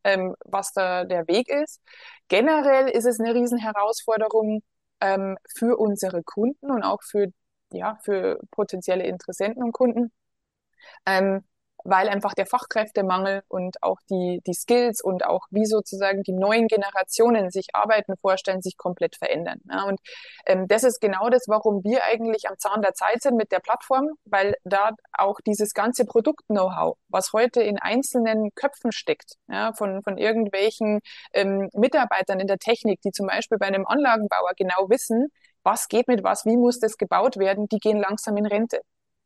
ähm, 0.04 0.34
was 0.44 0.72
da 0.72 1.04
der 1.04 1.28
Weg 1.28 1.48
ist. 1.50 1.82
Generell 2.28 2.88
ist 2.88 3.04
es 3.04 3.20
eine 3.20 3.34
Riesenherausforderung 3.34 4.62
ähm, 5.02 5.36
für 5.54 5.76
unsere 5.78 6.22
Kunden 6.22 6.70
und 6.70 6.82
auch 6.82 7.02
für, 7.02 7.26
ja, 7.72 7.98
für 8.04 8.40
potenzielle 8.50 9.04
Interessenten 9.04 9.62
und 9.62 9.72
Kunden, 9.72 10.12
ähm, 11.06 11.44
weil 11.84 12.08
einfach 12.08 12.34
der 12.34 12.46
Fachkräftemangel 12.46 13.42
und 13.48 13.82
auch 13.82 13.98
die, 14.10 14.40
die 14.46 14.54
Skills 14.54 15.02
und 15.02 15.24
auch 15.24 15.46
wie 15.50 15.66
sozusagen 15.66 16.22
die 16.22 16.32
neuen 16.32 16.66
Generationen 16.68 17.50
sich 17.50 17.68
Arbeiten 17.74 18.16
vorstellen, 18.16 18.62
sich 18.62 18.76
komplett 18.76 19.16
verändern. 19.16 19.60
Ja, 19.70 19.84
und 19.84 20.00
ähm, 20.46 20.68
das 20.68 20.84
ist 20.84 21.00
genau 21.00 21.28
das, 21.30 21.44
warum 21.48 21.82
wir 21.84 22.04
eigentlich 22.04 22.48
am 22.48 22.58
Zahn 22.58 22.82
der 22.82 22.94
Zeit 22.94 23.22
sind 23.22 23.36
mit 23.36 23.52
der 23.52 23.60
Plattform, 23.60 24.10
weil 24.24 24.54
da 24.64 24.90
auch 25.12 25.40
dieses 25.46 25.74
ganze 25.74 26.04
Produkt-Know-how, 26.04 26.96
was 27.08 27.32
heute 27.32 27.62
in 27.62 27.78
einzelnen 27.78 28.50
Köpfen 28.54 28.92
steckt, 28.92 29.34
ja, 29.48 29.72
von, 29.74 30.02
von 30.02 30.18
irgendwelchen 30.18 31.00
ähm, 31.32 31.68
Mitarbeitern 31.72 32.40
in 32.40 32.46
der 32.46 32.58
Technik, 32.58 33.00
die 33.02 33.12
zum 33.12 33.26
Beispiel 33.26 33.58
bei 33.58 33.66
einem 33.66 33.86
Anlagenbauer 33.86 34.52
genau 34.56 34.88
wissen, 34.88 35.28
was 35.62 35.88
geht 35.88 36.08
mit 36.08 36.24
was, 36.24 36.44
wie 36.46 36.56
muss 36.56 36.78
das 36.78 36.96
gebaut 36.96 37.36
werden, 37.36 37.68
die 37.68 37.78
gehen 37.78 37.98
langsam 37.98 38.36
in 38.36 38.46
Rente. 38.46 38.80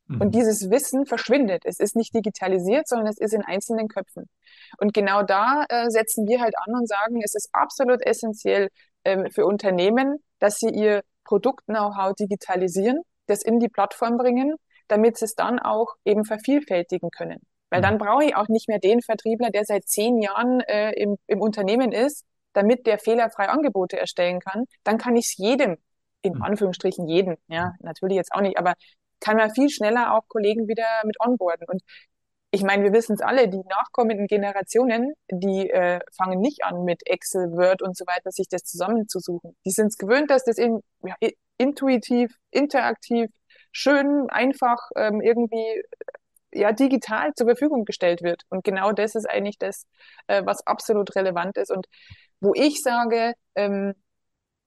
Und 0.07 0.27
mhm. 0.27 0.31
dieses 0.31 0.69
Wissen 0.69 1.05
verschwindet. 1.05 1.63
Es 1.65 1.79
ist 1.79 1.95
nicht 1.95 2.13
digitalisiert, 2.13 2.87
sondern 2.87 3.07
es 3.07 3.17
ist 3.17 3.33
in 3.33 3.43
einzelnen 3.43 3.87
Köpfen. 3.87 4.29
Und 4.77 4.93
genau 4.93 5.23
da 5.23 5.65
äh, 5.67 5.89
setzen 5.89 6.27
wir 6.27 6.41
halt 6.41 6.53
an 6.65 6.75
und 6.75 6.87
sagen, 6.87 7.21
es 7.23 7.33
ist 7.33 7.49
absolut 7.53 8.05
essentiell 8.05 8.69
ähm, 9.03 9.31
für 9.31 9.45
Unternehmen, 9.45 10.17
dass 10.39 10.57
sie 10.57 10.69
ihr 10.69 11.01
Produkt-Know-how 11.23 12.13
digitalisieren, 12.13 13.01
das 13.25 13.41
in 13.41 13.59
die 13.59 13.69
Plattform 13.69 14.17
bringen, 14.17 14.55
damit 14.87 15.17
sie 15.17 15.25
es 15.25 15.33
dann 15.33 15.57
auch 15.57 15.95
eben 16.05 16.23
vervielfältigen 16.23 17.09
können. 17.09 17.39
Weil 17.71 17.79
mhm. 17.79 17.83
dann 17.83 17.97
brauche 17.97 18.25
ich 18.25 18.35
auch 18.35 18.47
nicht 18.47 18.67
mehr 18.67 18.79
den 18.79 19.01
Vertriebler, 19.01 19.49
der 19.49 19.65
seit 19.65 19.87
zehn 19.87 20.21
Jahren 20.21 20.61
äh, 20.61 20.91
im, 20.91 21.17
im 21.25 21.41
Unternehmen 21.41 21.91
ist, 21.91 22.25
damit 22.53 22.85
der 22.85 22.99
fehlerfrei 22.99 23.49
Angebote 23.49 23.99
erstellen 23.99 24.39
kann. 24.39 24.65
Dann 24.83 24.99
kann 24.99 25.15
ich 25.15 25.25
es 25.25 25.37
jedem 25.37 25.77
in 26.21 26.33
mhm. 26.35 26.43
Anführungsstrichen 26.43 27.07
jeden, 27.07 27.37
ja, 27.47 27.73
natürlich 27.79 28.17
jetzt 28.17 28.31
auch 28.31 28.41
nicht, 28.41 28.57
aber 28.57 28.73
kann 29.25 29.37
man 29.37 29.51
viel 29.53 29.69
schneller 29.69 30.13
auch 30.13 30.27
Kollegen 30.27 30.67
wieder 30.67 30.85
mit 31.03 31.19
onboarden. 31.19 31.67
Und 31.67 31.81
ich 32.51 32.63
meine, 32.63 32.83
wir 32.83 32.93
wissen 32.93 33.13
es 33.15 33.21
alle, 33.21 33.49
die 33.49 33.61
nachkommenden 33.69 34.27
Generationen, 34.27 35.13
die 35.31 35.69
äh, 35.69 35.99
fangen 36.15 36.39
nicht 36.39 36.63
an 36.63 36.85
mit 36.85 37.01
Excel, 37.07 37.51
Word 37.51 37.81
und 37.81 37.97
so 37.97 38.05
weiter, 38.05 38.31
sich 38.31 38.47
das 38.49 38.63
zusammenzusuchen. 38.63 39.55
Die 39.65 39.71
sind 39.71 39.87
es 39.87 39.97
gewöhnt, 39.97 40.29
dass 40.31 40.43
das 40.45 40.57
in, 40.57 40.79
ja, 41.03 41.15
intuitiv, 41.57 42.31
interaktiv, 42.51 43.29
schön, 43.71 44.29
einfach 44.29 44.77
ähm, 44.95 45.21
irgendwie 45.21 45.83
ja 46.53 46.71
digital 46.71 47.33
zur 47.33 47.47
Verfügung 47.47 47.83
gestellt 47.85 48.21
wird. 48.21 48.43
Und 48.49 48.63
genau 48.63 48.91
das 48.93 49.15
ist 49.15 49.29
eigentlich 49.29 49.57
das, 49.59 49.85
äh, 50.27 50.43
was 50.45 50.65
absolut 50.67 51.15
relevant 51.15 51.57
ist. 51.57 51.71
Und 51.71 51.87
wo 52.39 52.53
ich 52.55 52.81
sage, 52.81 53.33
ähm, 53.55 53.93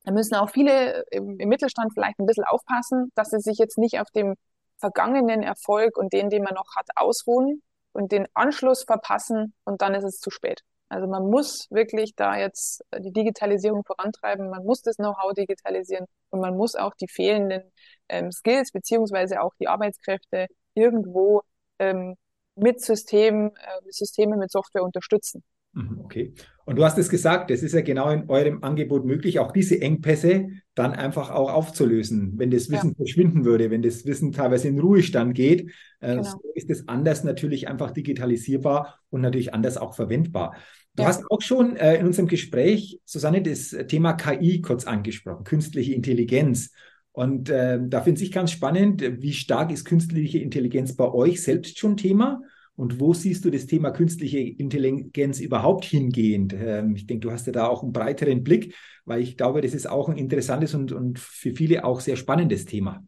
da 0.05 0.13
müssen 0.13 0.35
auch 0.37 0.51
viele 0.51 1.05
im, 1.11 1.39
im 1.39 1.49
Mittelstand 1.49 1.93
vielleicht 1.95 2.19
ein 2.19 2.27
bisschen 2.27 2.45
aufpassen, 2.45 3.13
dass 3.15 3.31
sie 3.31 3.41
sich 3.41 3.59
jetzt 3.59 3.79
nicht 3.79 4.01
auf 4.01 4.11
dem 4.11 4.35
vergangenen 4.79 5.43
Erfolg 5.43 5.97
und 5.97 6.13
den, 6.13 6.31
den 6.31 6.43
man 6.43 6.55
noch 6.55 6.77
hat, 6.77 6.89
ausruhen 6.97 7.63
und 7.93 8.13
den 8.13 8.27
Anschluss 8.35 8.85
verpassen 8.85 9.55
und 9.65 9.83
dann 9.83 9.95
ist 9.95 10.05
es 10.05 10.21
zu 10.21 10.31
spät. 10.31 10.63
Also 10.89 11.07
man 11.07 11.29
muss 11.29 11.67
wirklich 11.71 12.15
da 12.17 12.37
jetzt 12.37 12.83
die 12.99 13.13
Digitalisierung 13.13 13.85
vorantreiben, 13.85 14.49
man 14.49 14.65
muss 14.65 14.81
das 14.83 14.97
Know-how 14.97 15.35
digitalisieren 15.35 16.07
und 16.31 16.41
man 16.41 16.57
muss 16.57 16.75
auch 16.77 16.95
die 16.95 17.09
fehlenden 17.09 17.63
ähm, 18.09 18.33
Skills 18.33 18.73
beziehungsweise 18.73 19.43
auch 19.43 19.53
die 19.61 19.69
Arbeitskräfte 19.69 20.47
irgendwo 20.75 21.43
ähm, 21.79 22.17
mit 22.55 22.81
Systemen, 22.81 23.55
äh, 23.57 23.91
Systeme 23.91 24.37
mit 24.37 24.51
Software 24.51 24.83
unterstützen. 24.83 25.45
Mhm, 25.73 26.01
okay. 26.01 26.33
Und 26.65 26.77
du 26.77 26.85
hast 26.85 26.99
es 26.99 27.09
gesagt, 27.09 27.51
es 27.51 27.63
ist 27.63 27.73
ja 27.73 27.81
genau 27.81 28.11
in 28.11 28.29
eurem 28.29 28.63
Angebot 28.63 29.05
möglich, 29.05 29.39
auch 29.39 29.53
diese 29.53 29.81
Engpässe 29.81 30.49
dann 30.75 30.93
einfach 30.93 31.31
auch 31.31 31.53
aufzulösen. 31.53 32.35
Wenn 32.37 32.51
das 32.51 32.71
Wissen 32.71 32.91
ja. 32.91 32.97
verschwinden 32.97 33.45
würde, 33.45 33.71
wenn 33.71 33.83
das 33.83 34.05
Wissen 34.05 34.33
teilweise 34.33 34.69
in 34.69 34.79
Ruhestand 34.79 35.35
geht, 35.35 35.71
äh, 36.01 36.17
genau. 36.17 36.23
so 36.23 36.41
ist 36.55 36.71
es 36.71 36.89
anders 36.89 37.25
natürlich 37.25 37.69
einfach 37.69 37.91
digitalisierbar 37.93 38.99
und 39.11 39.21
natürlich 39.21 39.55
anders 39.55 39.77
auch 39.77 39.95
verwendbar. 39.95 40.57
Du 40.95 41.03
ja. 41.03 41.09
hast 41.09 41.25
auch 41.31 41.43
schon 41.43 41.77
äh, 41.77 41.97
in 41.97 42.07
unserem 42.07 42.29
Gespräch, 42.29 43.01
Susanne, 43.05 43.41
das 43.41 43.71
Thema 43.87 44.15
KI 44.15 44.61
kurz 44.61 44.85
angesprochen, 44.85 45.45
künstliche 45.45 45.95
Intelligenz. 45.95 46.73
Und 47.13 47.51
äh, 47.51 47.79
da 47.83 48.01
finde 48.01 48.23
ich 48.23 48.33
ganz 48.33 48.51
spannend, 48.51 49.03
wie 49.21 49.33
stark 49.33 49.73
ist 49.73 49.85
künstliche 49.85 50.39
Intelligenz 50.39 50.95
bei 50.97 51.11
euch 51.11 51.43
selbst 51.43 51.79
schon 51.79 51.97
Thema? 51.97 52.43
Und 52.79 53.01
wo 53.01 53.13
siehst 53.13 53.45
du 53.45 53.51
das 53.51 53.67
Thema 53.67 53.91
künstliche 53.91 54.39
Intelligenz 54.39 55.41
überhaupt 55.41 55.85
hingehend? 55.85 56.53
Ähm, 56.53 56.95
ich 56.95 57.09
denke, 57.09 57.27
du 57.27 57.33
hast 57.33 57.49
ja 57.49 57.53
da 57.53 57.67
auch 57.67 57.83
einen 57.83 57.93
breiteren 57.93 58.45
Blick, 58.45 58.77
weil 59.05 59.21
ich 59.21 59.37
glaube, 59.37 59.63
das 59.63 59.75
ist 59.75 59.91
auch 59.91 60.09
ein 60.09 60.17
interessantes 60.17 60.75
und, 60.75 60.93
und 60.93 61.19
für 61.19 61.57
viele 61.57 61.85
auch 61.85 61.99
sehr 61.99 62.15
spannendes 62.15 62.67
Thema. 62.67 63.03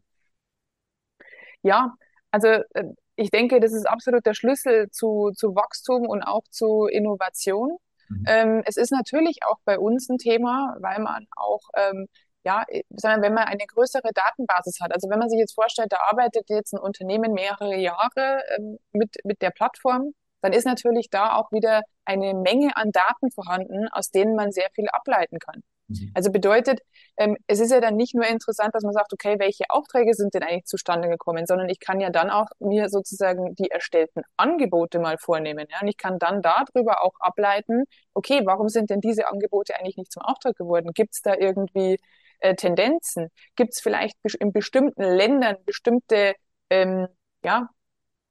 Ja, 1.62 1.94
also 2.32 2.48
äh, 2.48 2.84
ich 3.14 3.30
denke, 3.30 3.60
das 3.60 3.72
ist 3.72 3.88
absolut 3.88 4.26
der 4.26 4.34
Schlüssel 4.34 4.90
zu, 4.90 5.30
zu 5.36 5.54
Wachstum 5.54 6.04
und 6.04 6.24
auch 6.24 6.42
zu 6.50 6.86
Innovation. 6.86 7.76
Mhm. 8.08 8.24
Ähm, 8.26 8.62
es 8.66 8.76
ist 8.76 8.90
natürlich 8.90 9.38
auch 9.46 9.60
bei 9.64 9.78
uns 9.78 10.08
ein 10.08 10.18
Thema, 10.18 10.76
weil 10.80 10.98
man 10.98 11.26
auch 11.36 11.60
ähm, 11.76 12.08
ja, 12.44 12.64
äh, 12.68 12.82
sondern 12.90 13.22
wenn 13.22 13.34
man 13.34 13.44
eine 13.44 13.66
größere 13.66 14.10
Datenbasis 14.14 14.80
hat. 14.80 14.94
Also 14.94 15.08
wenn 15.10 15.18
man 15.18 15.28
sich 15.30 15.38
jetzt 15.38 15.54
vorstellt, 15.54 15.92
da 15.92 15.98
arbeitet 16.10 16.48
jetzt 16.48 16.72
ein 16.72 16.80
Unternehmen 16.80 17.32
mehrere 17.32 17.76
Jahre 17.76 18.42
ähm, 18.56 18.78
mit, 18.92 19.16
mit 19.24 19.42
der 19.42 19.50
Plattform, 19.50 20.14
dann 20.42 20.52
ist 20.52 20.64
natürlich 20.64 21.10
da 21.10 21.34
auch 21.36 21.52
wieder 21.52 21.82
eine 22.04 22.34
Menge 22.34 22.76
an 22.76 22.92
Daten 22.92 23.30
vorhanden, 23.30 23.88
aus 23.88 24.10
denen 24.10 24.34
man 24.34 24.52
sehr 24.52 24.68
viel 24.74 24.88
ableiten 24.90 25.38
kann. 25.38 25.62
Mhm. 25.90 26.12
Also 26.14 26.30
bedeutet, 26.30 26.80
ähm, 27.16 27.36
es 27.46 27.60
ist 27.60 27.70
ja 27.70 27.80
dann 27.80 27.96
nicht 27.96 28.14
nur 28.14 28.26
interessant, 28.26 28.74
dass 28.74 28.82
man 28.82 28.92
sagt, 28.92 29.12
okay, 29.12 29.36
welche 29.38 29.64
Aufträge 29.68 30.14
sind 30.14 30.34
denn 30.34 30.42
eigentlich 30.42 30.64
zustande 30.64 31.08
gekommen, 31.08 31.46
sondern 31.46 31.68
ich 31.68 31.80
kann 31.80 32.00
ja 32.00 32.10
dann 32.10 32.30
auch 32.30 32.46
mir 32.58 32.88
sozusagen 32.88 33.54
die 33.56 33.70
erstellten 33.70 34.22
Angebote 34.36 34.98
mal 34.98 35.18
vornehmen. 35.18 35.66
Ja? 35.70 35.80
Und 35.82 35.88
ich 35.88 35.98
kann 35.98 36.18
dann 36.18 36.42
darüber 36.42 37.02
auch 37.04 37.14
ableiten, 37.18 37.84
okay, 38.14 38.42
warum 38.44 38.68
sind 38.68 38.90
denn 38.90 39.00
diese 39.00 39.28
Angebote 39.28 39.76
eigentlich 39.76 39.96
nicht 39.96 40.12
zum 40.12 40.22
Auftrag 40.22 40.56
geworden? 40.56 40.92
Gibt 40.94 41.14
es 41.14 41.22
da 41.22 41.34
irgendwie 41.34 41.98
äh, 42.40 42.54
Tendenzen? 42.54 43.30
Gibt 43.56 43.74
es 43.74 43.80
vielleicht 43.80 44.16
in 44.40 44.52
bestimmten 44.52 45.02
Ländern 45.02 45.56
bestimmte, 45.64 46.34
ähm, 46.70 47.08
ja, 47.44 47.70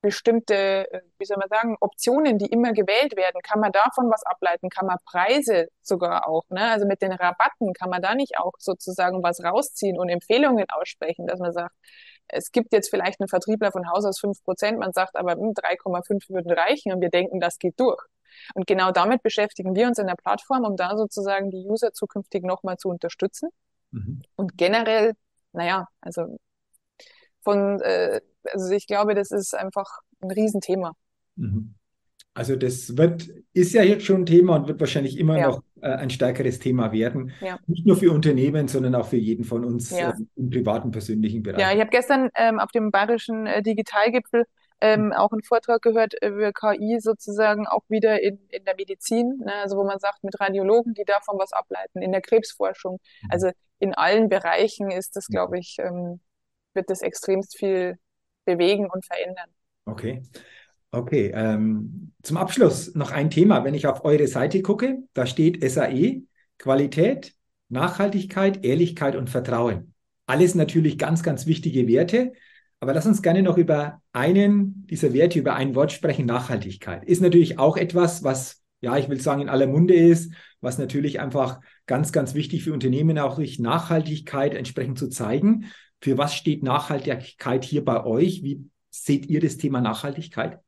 bestimmte, 0.02 0.92
äh, 0.92 1.02
wie 1.18 1.26
soll 1.26 1.38
man 1.38 1.50
sagen, 1.50 1.76
Optionen, 1.80 2.38
die 2.38 2.48
immer 2.48 2.74
gewählt 2.74 3.16
werden? 3.16 3.42
Kann 3.44 3.60
man 3.60 3.72
davon 3.72 4.10
was 4.12 4.24
ableiten? 4.26 4.70
Kann 4.70 4.86
man 4.88 4.98
Preise 5.06 5.68
sogar 5.82 6.28
auch, 6.28 6.44
ne? 6.50 6.72
Also 6.72 6.86
mit 6.88 7.02
den 7.02 7.12
Rabatten 7.12 7.74
kann 7.74 7.90
man 7.90 8.02
da 8.02 8.16
nicht 8.16 8.38
auch 8.40 8.54
sozusagen 8.60 9.24
was 9.24 9.44
rausziehen 9.44 10.00
und 10.00 10.10
Empfehlungen 10.10 10.66
aussprechen, 10.70 11.28
dass 11.28 11.40
man 11.40 11.54
sagt, 11.54 11.76
es 12.28 12.52
gibt 12.52 12.74
jetzt 12.74 12.90
vielleicht 12.90 13.20
einen 13.20 13.28
Vertriebler 13.28 13.72
von 13.72 13.90
Haus 13.90 14.06
aus 14.06 14.20
fünf 14.20 14.44
Prozent, 14.44 14.80
man 14.80 14.94
sagt 14.94 15.16
aber 15.16 15.34
3,5 15.34 16.10
hm, 16.10 16.36
würden 16.36 16.52
reichen 16.52 16.94
und 16.94 17.02
wir 17.02 17.10
denken, 17.10 17.40
das 17.40 17.58
geht 17.58 17.80
durch. 17.80 18.02
Und 18.54 18.68
genau 18.68 18.92
damit 18.92 19.24
beschäftigen 19.24 19.76
wir 19.76 19.88
uns 19.88 19.98
in 19.98 20.08
der 20.08 20.16
Plattform, 20.16 20.64
um 20.64 20.76
da 20.78 20.96
sozusagen 20.96 21.50
die 21.50 21.66
User 21.68 21.92
zukünftig 21.94 22.44
nochmal 22.44 22.78
zu 22.78 22.90
unterstützen. 22.90 23.50
Mhm. 23.92 24.22
Und 24.36 24.58
generell, 24.58 25.14
naja, 25.54 25.88
also 26.02 26.38
von, 27.42 27.82
äh, 27.82 28.22
also 28.54 28.72
ich 28.72 28.88
glaube, 28.88 29.16
das 29.16 29.32
ist 29.32 29.56
einfach 29.56 30.00
ein 30.22 30.32
Riesenthema. 30.32 30.94
Mhm. 31.36 31.76
Also 32.34 32.56
das 32.56 32.96
wird, 32.96 33.28
ist 33.54 33.74
ja 33.74 33.84
jetzt 33.84 34.06
schon 34.06 34.22
ein 34.22 34.26
Thema 34.26 34.56
und 34.56 34.68
wird 34.68 34.80
wahrscheinlich 34.80 35.18
immer 35.18 35.38
ja. 35.38 35.48
noch 35.48 35.64
äh, 35.82 35.90
ein 35.90 36.10
stärkeres 36.10 36.60
Thema 36.60 36.92
werden. 36.92 37.32
Ja. 37.42 37.60
Nicht 37.68 37.86
nur 37.86 37.98
für 37.98 38.12
Unternehmen, 38.12 38.68
sondern 38.68 38.96
auch 38.96 39.08
für 39.08 39.18
jeden 39.18 39.44
von 39.44 39.66
uns 39.66 39.90
ja. 39.90 40.12
äh, 40.12 40.14
im 40.36 40.50
privaten, 40.50 40.92
persönlichen 40.92 41.44
Bereich. 41.44 41.60
Ja, 41.60 41.74
ich 41.74 41.80
habe 41.80 41.90
gestern 41.90 42.30
ähm, 42.36 42.60
auf 42.60 42.72
dem 42.72 42.92
Bayerischen 42.92 43.46
äh, 43.46 43.62
Digitalgipfel 43.62 44.46
ähm, 44.82 45.12
auch 45.14 45.32
einen 45.32 45.44
Vortrag 45.44 45.82
gehört 45.82 46.14
über 46.24 46.54
KI 46.54 47.00
sozusagen 47.00 47.68
auch 47.68 47.84
wieder 47.90 48.22
in, 48.22 48.40
in 48.50 48.64
der 48.66 48.76
Medizin, 48.76 49.42
ne? 49.46 49.54
also 49.56 49.78
wo 49.78 49.84
man 49.84 50.00
sagt, 50.00 50.24
mit 50.24 50.40
Radiologen, 50.40 50.94
die 50.94 51.06
davon 51.06 51.38
was 51.38 51.52
ableiten, 51.52 52.02
in 52.02 52.12
der 52.12 52.22
Krebsforschung. 52.22 53.00
Mhm. 53.22 53.30
Also 53.32 53.52
in 53.80 53.94
allen 53.94 54.30
Bereichen 54.30 54.92
ist 54.92 55.16
das, 55.16 55.28
glaube 55.28 55.60
ich, 55.60 55.78
ähm, 55.80 56.20
wird 56.74 56.90
das 56.90 57.02
extremst 57.02 57.58
viel 57.58 57.98
bewegen 58.46 58.90
und 58.90 59.06
verändern. 59.06 59.50
Okay. 59.86 60.24
Okay, 60.92 61.32
ähm, 61.36 62.14
zum 62.24 62.38
Abschluss 62.38 62.96
noch 62.96 63.12
ein 63.12 63.30
Thema. 63.30 63.64
Wenn 63.64 63.76
ich 63.76 63.86
auf 63.86 64.06
eure 64.06 64.28
Seite 64.28 64.64
gucke, 64.64 65.04
da 65.14 65.28
steht 65.28 65.64
SAE, 65.64 66.24
Qualität, 66.58 67.36
Nachhaltigkeit, 67.70 68.66
Ehrlichkeit 68.66 69.16
und 69.16 69.30
Vertrauen. 69.30 69.94
Alles 70.26 70.56
natürlich 70.56 70.98
ganz, 70.98 71.22
ganz 71.22 71.46
wichtige 71.46 71.88
Werte. 71.88 72.34
Aber 72.80 72.94
lass 72.94 73.06
uns 73.06 73.22
gerne 73.22 73.44
noch 73.44 73.58
über 73.58 74.02
einen 74.14 74.88
dieser 74.88 75.14
Werte, 75.14 75.40
über 75.40 75.56
ein 75.56 75.76
Wort 75.76 75.92
sprechen, 75.92 76.26
Nachhaltigkeit. 76.26 77.04
Ist 77.04 77.22
natürlich 77.22 77.60
auch 77.60 77.76
etwas, 77.76 78.24
was, 78.24 78.64
ja, 78.80 78.98
ich 78.98 79.10
will 79.10 79.20
sagen, 79.20 79.42
in 79.42 79.50
aller 79.50 79.68
Munde 79.68 79.94
ist, 79.94 80.34
was 80.62 80.78
natürlich 80.78 81.20
einfach 81.20 81.60
ganz, 81.88 82.12
ganz 82.12 82.34
wichtig 82.36 82.64
für 82.64 82.74
Unternehmen 82.74 83.20
auch 83.20 83.36
durch 83.36 83.60
Nachhaltigkeit 83.60 84.54
entsprechend 84.54 84.98
zu 84.98 85.10
zeigen. 85.10 85.66
Für 86.02 86.18
was 86.18 86.34
steht 86.36 86.64
Nachhaltigkeit 86.64 87.66
hier 87.66 87.84
bei 87.84 88.06
euch? 88.06 88.44
Wie 88.44 88.70
seht 88.90 89.26
ihr 89.26 89.42
das 89.42 89.58
Thema 89.58 89.82
Nachhaltigkeit? 89.82 90.60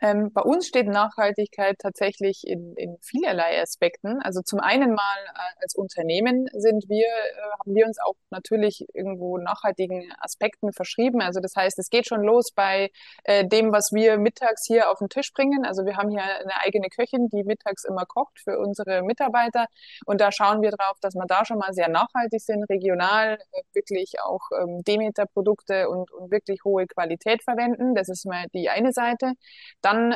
Ähm, 0.00 0.32
bei 0.32 0.42
uns 0.42 0.66
steht 0.66 0.86
Nachhaltigkeit 0.86 1.76
tatsächlich 1.78 2.46
in, 2.46 2.74
in 2.76 2.98
vielerlei 3.02 3.60
Aspekten. 3.60 4.20
Also 4.22 4.42
zum 4.42 4.60
einen 4.60 4.94
mal 4.94 5.18
äh, 5.26 5.62
als 5.62 5.74
Unternehmen 5.74 6.46
sind 6.52 6.88
wir, 6.88 7.06
äh, 7.06 7.58
haben 7.58 7.74
wir 7.74 7.86
uns 7.86 7.98
auch 7.98 8.14
natürlich 8.30 8.86
irgendwo 8.94 9.38
nachhaltigen 9.38 10.12
Aspekten 10.20 10.72
verschrieben. 10.72 11.20
Also 11.20 11.40
das 11.40 11.54
heißt, 11.56 11.78
es 11.78 11.90
geht 11.90 12.06
schon 12.06 12.22
los 12.22 12.52
bei 12.54 12.90
äh, 13.24 13.46
dem, 13.46 13.72
was 13.72 13.92
wir 13.92 14.18
mittags 14.18 14.66
hier 14.66 14.90
auf 14.90 14.98
den 14.98 15.08
Tisch 15.08 15.32
bringen. 15.32 15.64
Also 15.64 15.84
wir 15.84 15.96
haben 15.96 16.10
hier 16.10 16.22
eine 16.22 16.60
eigene 16.64 16.88
Köchin, 16.88 17.28
die 17.28 17.42
mittags 17.42 17.84
immer 17.84 18.06
kocht 18.06 18.38
für 18.38 18.58
unsere 18.58 19.02
Mitarbeiter. 19.02 19.66
Und 20.06 20.20
da 20.20 20.30
schauen 20.30 20.62
wir 20.62 20.70
drauf, 20.70 20.98
dass 21.00 21.14
wir 21.14 21.26
da 21.26 21.44
schon 21.44 21.58
mal 21.58 21.72
sehr 21.72 21.88
nachhaltig 21.88 22.40
sind, 22.40 22.64
regional, 22.70 23.38
äh, 23.52 23.62
wirklich 23.72 24.20
auch 24.22 24.42
ähm, 24.60 24.82
Demeter-Produkte 24.84 25.88
und, 25.88 26.12
und 26.12 26.30
wirklich 26.30 26.62
hohe 26.64 26.86
Qualität 26.86 27.42
verwenden. 27.42 27.96
Das 27.96 28.08
ist 28.08 28.26
mal 28.26 28.46
die 28.54 28.68
eine 28.68 28.92
Seite. 28.92 29.32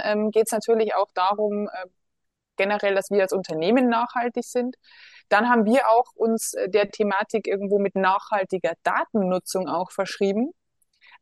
Ähm, 0.02 0.30
geht 0.30 0.46
es 0.46 0.52
natürlich 0.52 0.94
auch 0.94 1.10
darum, 1.14 1.68
äh, 1.68 1.86
generell, 2.56 2.94
dass 2.94 3.10
wir 3.10 3.22
als 3.22 3.32
Unternehmen 3.32 3.88
nachhaltig 3.88 4.44
sind. 4.44 4.76
Dann 5.28 5.48
haben 5.48 5.64
wir 5.64 5.88
auch 5.88 6.12
uns 6.14 6.54
äh, 6.54 6.68
der 6.68 6.90
Thematik 6.90 7.46
irgendwo 7.46 7.78
mit 7.78 7.96
nachhaltiger 7.96 8.74
Datennutzung 8.82 9.68
auch 9.68 9.90
verschrieben. 9.90 10.52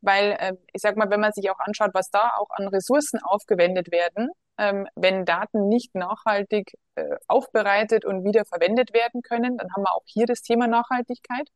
Weil, 0.01 0.31
äh, 0.39 0.53
ich 0.73 0.81
sag 0.81 0.97
mal, 0.97 1.09
wenn 1.09 1.19
man 1.19 1.31
sich 1.31 1.49
auch 1.51 1.59
anschaut, 1.59 1.91
was 1.93 2.09
da 2.09 2.31
auch 2.37 2.49
an 2.51 2.67
Ressourcen 2.67 3.19
aufgewendet 3.23 3.91
werden, 3.91 4.29
ähm, 4.57 4.87
wenn 4.95 5.25
Daten 5.25 5.67
nicht 5.67 5.95
nachhaltig 5.95 6.73
äh, 6.95 7.15
aufbereitet 7.27 8.05
und 8.05 8.23
wieder 8.23 8.45
verwendet 8.45 8.93
werden 8.93 9.21
können, 9.21 9.57
dann 9.57 9.71
haben 9.73 9.83
wir 9.83 9.93
auch 9.93 10.03
hier 10.05 10.25
das 10.25 10.41
Thema 10.41 10.67
Nachhaltigkeit. 10.67 11.47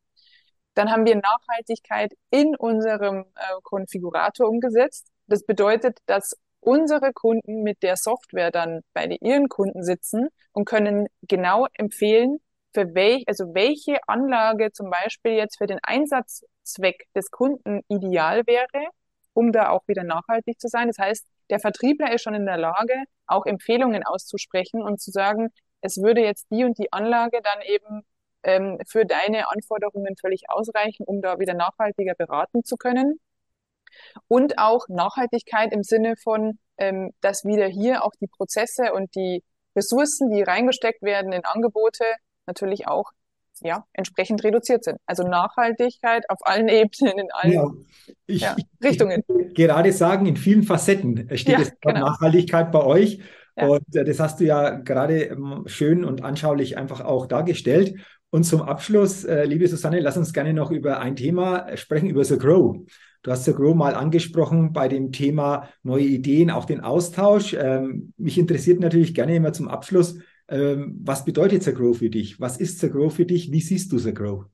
Dann 0.75 0.91
haben 0.91 1.05
wir 1.05 1.15
Nachhaltigkeit 1.15 2.13
in 2.29 2.55
unserem 2.55 3.25
äh, 3.35 3.61
Konfigurator 3.63 4.47
umgesetzt. 4.49 5.07
Das 5.27 5.45
bedeutet, 5.45 5.99
dass 6.05 6.35
unsere 6.65 7.13
Kunden 7.13 7.63
mit 7.63 7.83
der 7.83 7.95
Software 7.95 8.51
dann 8.51 8.81
bei 8.93 9.05
ihren 9.21 9.49
Kunden 9.49 9.83
sitzen 9.83 10.29
und 10.51 10.65
können 10.65 11.07
genau 11.21 11.67
empfehlen, 11.73 12.39
für 12.73 12.93
welch, 12.93 13.23
also 13.27 13.53
welche 13.53 13.97
Anlage 14.07 14.71
zum 14.71 14.89
Beispiel 14.89 15.33
jetzt 15.33 15.57
für 15.57 15.67
den 15.67 15.79
Einsatzzweck 15.81 17.05
des 17.15 17.31
Kunden 17.31 17.81
ideal 17.87 18.43
wäre, 18.45 18.89
um 19.33 19.51
da 19.51 19.69
auch 19.69 19.87
wieder 19.87 20.03
nachhaltig 20.03 20.59
zu 20.59 20.67
sein. 20.67 20.87
Das 20.87 20.97
heißt, 20.97 21.25
der 21.49 21.59
Vertriebler 21.59 22.13
ist 22.13 22.23
schon 22.23 22.33
in 22.33 22.45
der 22.45 22.57
Lage, 22.57 22.95
auch 23.27 23.45
Empfehlungen 23.45 24.03
auszusprechen 24.03 24.81
und 24.81 24.99
zu 24.99 25.11
sagen, 25.11 25.49
es 25.81 25.97
würde 25.97 26.21
jetzt 26.21 26.47
die 26.51 26.63
und 26.63 26.77
die 26.77 26.91
Anlage 26.91 27.39
dann 27.41 27.61
eben 27.61 28.01
ähm, 28.43 28.79
für 28.87 29.05
deine 29.05 29.49
Anforderungen 29.49 30.15
völlig 30.19 30.43
ausreichen, 30.49 31.05
um 31.05 31.21
da 31.21 31.39
wieder 31.39 31.53
nachhaltiger 31.53 32.15
beraten 32.15 32.63
zu 32.63 32.75
können. 32.75 33.19
Und 34.27 34.57
auch 34.57 34.87
Nachhaltigkeit 34.87 35.71
im 35.73 35.83
Sinne 35.83 36.15
von, 36.23 36.57
ähm, 36.77 37.11
dass 37.21 37.45
wieder 37.45 37.67
hier 37.67 38.03
auch 38.03 38.11
die 38.19 38.27
Prozesse 38.27 38.93
und 38.93 39.13
die 39.15 39.43
Ressourcen, 39.75 40.29
die 40.31 40.41
reingesteckt 40.41 41.01
werden 41.01 41.31
in 41.31 41.45
Angebote, 41.45 42.05
natürlich 42.45 42.87
auch 42.87 43.11
ja, 43.61 43.85
entsprechend 43.93 44.43
reduziert 44.43 44.83
sind. 44.83 44.97
Also 45.05 45.23
Nachhaltigkeit 45.23 46.29
auf 46.29 46.39
allen 46.41 46.67
Ebenen, 46.69 47.19
in 47.19 47.27
allen 47.31 47.53
ja, 47.53 47.71
ich, 48.27 48.41
ja, 48.41 48.55
Richtungen. 48.83 49.23
Ich 49.27 49.53
gerade 49.55 49.91
sagen, 49.91 50.25
in 50.25 50.37
vielen 50.37 50.63
Facetten 50.63 51.29
steht 51.37 51.59
ja, 51.59 51.61
es 51.61 51.71
genau. 51.81 52.07
Nachhaltigkeit 52.07 52.71
bei 52.71 52.83
euch. 52.83 53.19
Ja. 53.57 53.67
Und 53.67 53.95
äh, 53.95 54.03
das 54.03 54.19
hast 54.19 54.39
du 54.39 54.43
ja 54.43 54.71
gerade 54.71 55.23
ähm, 55.23 55.63
schön 55.67 56.03
und 56.03 56.23
anschaulich 56.23 56.77
einfach 56.77 57.01
auch 57.01 57.25
dargestellt. 57.25 57.95
Und 58.29 58.43
zum 58.43 58.61
Abschluss, 58.61 59.23
äh, 59.23 59.45
liebe 59.45 59.67
Susanne, 59.67 60.01
lass 60.01 60.17
uns 60.17 60.33
gerne 60.33 60.53
noch 60.53 60.71
über 60.71 60.99
ein 60.99 61.15
Thema 61.15 61.77
sprechen, 61.77 62.09
über 62.09 62.25
The 62.25 62.37
Grow. 62.37 62.85
Du 63.25 63.31
hast 63.31 63.47
ja 63.47 63.53
Grow 63.53 63.73
mal 63.73 63.95
angesprochen 63.95 64.71
bei 64.71 64.87
dem 64.87 65.11
Thema 65.11 65.67
neue 65.81 66.03
Ideen, 66.03 66.51
auch 66.51 66.65
den 66.65 66.81
Austausch. 66.81 67.55
Ähm, 67.55 68.13
mich 68.17 68.37
interessiert 68.37 68.79
natürlich 68.79 69.15
gerne 69.15 69.35
immer 69.35 69.51
zum 69.51 69.67
Abschluss, 69.67 70.19
ähm, 70.47 70.99
was 71.03 71.25
bedeutet 71.25 71.65
Grow 71.75 71.97
für 71.97 72.11
dich? 72.11 72.39
Was 72.39 72.57
ist 72.57 72.81
Grow 72.81 73.11
für 73.11 73.25
dich? 73.25 73.51
Wie 73.51 73.61
siehst 73.61 73.91
du 73.91 74.13
Grow? 74.13 74.45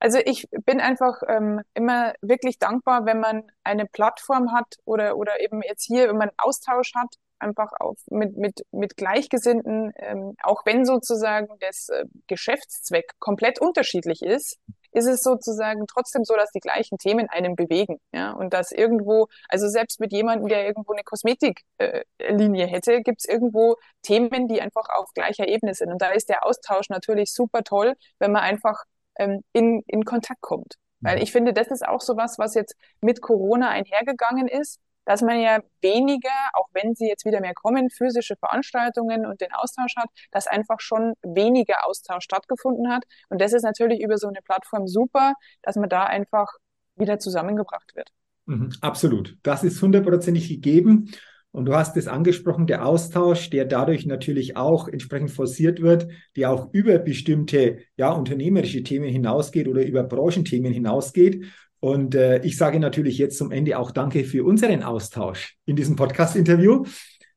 Also 0.00 0.18
ich 0.24 0.48
bin 0.66 0.80
einfach 0.80 1.22
ähm, 1.28 1.60
immer 1.74 2.12
wirklich 2.22 2.58
dankbar, 2.58 3.06
wenn 3.06 3.20
man 3.20 3.44
eine 3.62 3.86
Plattform 3.86 4.52
hat 4.52 4.74
oder, 4.84 5.16
oder 5.16 5.40
eben 5.40 5.62
jetzt 5.62 5.84
hier, 5.84 6.08
wenn 6.08 6.18
man 6.18 6.30
Austausch 6.38 6.92
hat, 6.96 7.14
einfach 7.38 7.70
auf, 7.78 8.00
mit, 8.10 8.36
mit, 8.36 8.66
mit 8.72 8.96
Gleichgesinnten, 8.96 9.92
ähm, 9.94 10.34
auch 10.42 10.66
wenn 10.66 10.84
sozusagen 10.84 11.46
das 11.60 11.88
äh, 11.88 12.04
Geschäftszweck 12.26 13.12
komplett 13.20 13.60
unterschiedlich 13.60 14.22
ist, 14.22 14.58
ist 14.92 15.06
es 15.06 15.22
sozusagen 15.22 15.86
trotzdem 15.86 16.24
so, 16.24 16.34
dass 16.34 16.50
die 16.50 16.60
gleichen 16.60 16.98
Themen 16.98 17.28
einen 17.28 17.56
bewegen. 17.56 17.98
Ja? 18.12 18.32
Und 18.32 18.52
dass 18.52 18.72
irgendwo, 18.72 19.28
also 19.48 19.68
selbst 19.68 20.00
mit 20.00 20.12
jemandem, 20.12 20.48
der 20.48 20.66
irgendwo 20.66 20.92
eine 20.92 21.02
Kosmetiklinie 21.04 22.64
äh, 22.64 22.68
hätte, 22.68 23.02
gibt 23.02 23.20
es 23.20 23.24
irgendwo 23.24 23.76
Themen, 24.02 24.48
die 24.48 24.60
einfach 24.60 24.88
auf 24.88 25.12
gleicher 25.14 25.48
Ebene 25.48 25.74
sind. 25.74 25.90
Und 25.92 26.02
da 26.02 26.10
ist 26.10 26.28
der 26.28 26.44
Austausch 26.46 26.88
natürlich 26.88 27.32
super 27.32 27.62
toll, 27.62 27.94
wenn 28.18 28.32
man 28.32 28.42
einfach 28.42 28.84
ähm, 29.18 29.42
in, 29.52 29.82
in 29.86 30.04
Kontakt 30.04 30.40
kommt. 30.40 30.76
Weil 31.00 31.16
mhm. 31.16 31.22
ich 31.22 31.32
finde, 31.32 31.52
das 31.52 31.68
ist 31.68 31.86
auch 31.86 32.00
so 32.00 32.16
was, 32.16 32.38
was 32.38 32.54
jetzt 32.54 32.74
mit 33.00 33.20
Corona 33.20 33.70
einhergegangen 33.70 34.48
ist 34.48 34.80
dass 35.08 35.22
man 35.22 35.40
ja 35.40 35.60
weniger, 35.80 36.28
auch 36.52 36.68
wenn 36.74 36.94
sie 36.94 37.08
jetzt 37.08 37.24
wieder 37.24 37.40
mehr 37.40 37.54
kommen, 37.54 37.88
physische 37.88 38.36
Veranstaltungen 38.36 39.24
und 39.24 39.40
den 39.40 39.54
Austausch 39.54 39.96
hat, 39.96 40.10
dass 40.32 40.46
einfach 40.46 40.80
schon 40.80 41.14
weniger 41.22 41.86
Austausch 41.86 42.24
stattgefunden 42.24 42.92
hat. 42.92 43.04
Und 43.30 43.40
das 43.40 43.54
ist 43.54 43.62
natürlich 43.62 44.02
über 44.02 44.18
so 44.18 44.28
eine 44.28 44.42
Plattform 44.44 44.86
super, 44.86 45.32
dass 45.62 45.76
man 45.76 45.88
da 45.88 46.04
einfach 46.04 46.48
wieder 46.94 47.18
zusammengebracht 47.18 47.96
wird. 47.96 48.10
Mhm, 48.44 48.70
absolut. 48.82 49.38
Das 49.42 49.64
ist 49.64 49.80
hundertprozentig 49.80 50.46
gegeben. 50.46 51.10
Und 51.52 51.64
du 51.64 51.74
hast 51.74 51.96
es 51.96 52.06
angesprochen, 52.06 52.66
der 52.66 52.84
Austausch, 52.84 53.48
der 53.48 53.64
dadurch 53.64 54.04
natürlich 54.04 54.58
auch 54.58 54.88
entsprechend 54.88 55.30
forciert 55.30 55.80
wird, 55.80 56.08
der 56.36 56.50
auch 56.50 56.68
über 56.72 56.98
bestimmte 56.98 57.78
ja, 57.96 58.10
unternehmerische 58.10 58.82
Themen 58.82 59.08
hinausgeht 59.08 59.68
oder 59.68 59.86
über 59.86 60.02
Branchenthemen 60.02 60.70
hinausgeht. 60.70 61.46
Und 61.80 62.14
äh, 62.14 62.42
ich 62.42 62.56
sage 62.56 62.80
natürlich 62.80 63.18
jetzt 63.18 63.38
zum 63.38 63.50
Ende 63.50 63.78
auch 63.78 63.90
Danke 63.90 64.24
für 64.24 64.44
unseren 64.44 64.82
Austausch 64.82 65.56
in 65.64 65.76
diesem 65.76 65.96
Podcast-Interview. 65.96 66.84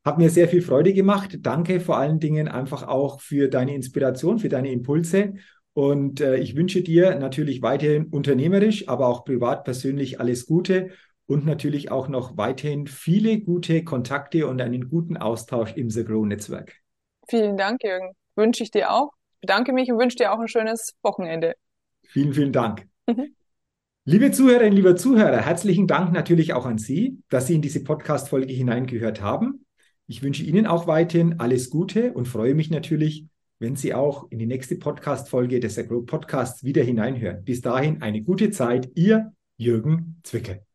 Hat 0.03 0.17
mir 0.17 0.29
sehr 0.29 0.47
viel 0.47 0.61
Freude 0.61 0.93
gemacht. 0.93 1.37
Danke 1.41 1.79
vor 1.79 1.97
allen 1.97 2.19
Dingen 2.19 2.47
einfach 2.47 2.87
auch 2.87 3.21
für 3.21 3.49
deine 3.49 3.75
Inspiration, 3.75 4.39
für 4.39 4.49
deine 4.49 4.71
Impulse. 4.71 5.33
Und 5.73 6.21
äh, 6.21 6.37
ich 6.37 6.55
wünsche 6.55 6.81
dir 6.81 7.15
natürlich 7.15 7.61
weiterhin 7.61 8.07
unternehmerisch, 8.07 8.87
aber 8.89 9.07
auch 9.07 9.23
privat 9.23 9.63
persönlich 9.63 10.19
alles 10.19 10.45
Gute 10.45 10.89
und 11.27 11.45
natürlich 11.45 11.91
auch 11.91 12.09
noch 12.09 12.35
weiterhin 12.35 12.87
viele 12.87 13.39
gute 13.39 13.83
Kontakte 13.83 14.47
und 14.47 14.61
einen 14.61 14.89
guten 14.89 15.15
Austausch 15.15 15.73
im 15.75 15.89
The 15.89 16.03
Grow 16.03 16.25
Netzwerk. 16.25 16.75
Vielen 17.29 17.55
Dank, 17.55 17.83
Jürgen. 17.83 18.13
Wünsche 18.35 18.63
ich 18.63 18.71
dir 18.71 18.91
auch. 18.91 19.13
Bedanke 19.39 19.71
mich 19.71 19.91
und 19.91 19.97
wünsche 19.97 20.17
dir 20.17 20.33
auch 20.33 20.39
ein 20.39 20.47
schönes 20.47 20.93
Wochenende. 21.01 21.55
Vielen, 22.07 22.33
vielen 22.33 22.51
Dank. 22.51 22.85
Liebe 24.03 24.31
Zuhörerinnen, 24.31 24.73
lieber 24.73 24.95
Zuhörer, 24.95 25.37
herzlichen 25.37 25.85
Dank 25.85 26.11
natürlich 26.11 26.53
auch 26.53 26.65
an 26.65 26.79
Sie, 26.79 27.19
dass 27.29 27.45
Sie 27.45 27.53
in 27.53 27.61
diese 27.61 27.83
Podcast-Folge 27.83 28.51
hineingehört 28.51 29.21
haben. 29.21 29.63
Ich 30.07 30.23
wünsche 30.23 30.43
Ihnen 30.43 30.65
auch 30.65 30.87
weiterhin 30.87 31.39
alles 31.39 31.69
Gute 31.69 32.11
und 32.13 32.27
freue 32.27 32.55
mich 32.55 32.71
natürlich, 32.71 33.27
wenn 33.59 33.75
Sie 33.75 33.93
auch 33.93 34.25
in 34.31 34.39
die 34.39 34.47
nächste 34.47 34.75
Podcast-Folge 34.75 35.59
des 35.59 35.77
Agro 35.77 36.01
Podcasts 36.01 36.63
wieder 36.63 36.81
hineinhören. 36.81 37.43
Bis 37.43 37.61
dahin 37.61 38.01
eine 38.01 38.23
gute 38.23 38.49
Zeit. 38.49 38.89
Ihr 38.95 39.33
Jürgen 39.57 40.19
Zwickel. 40.23 40.65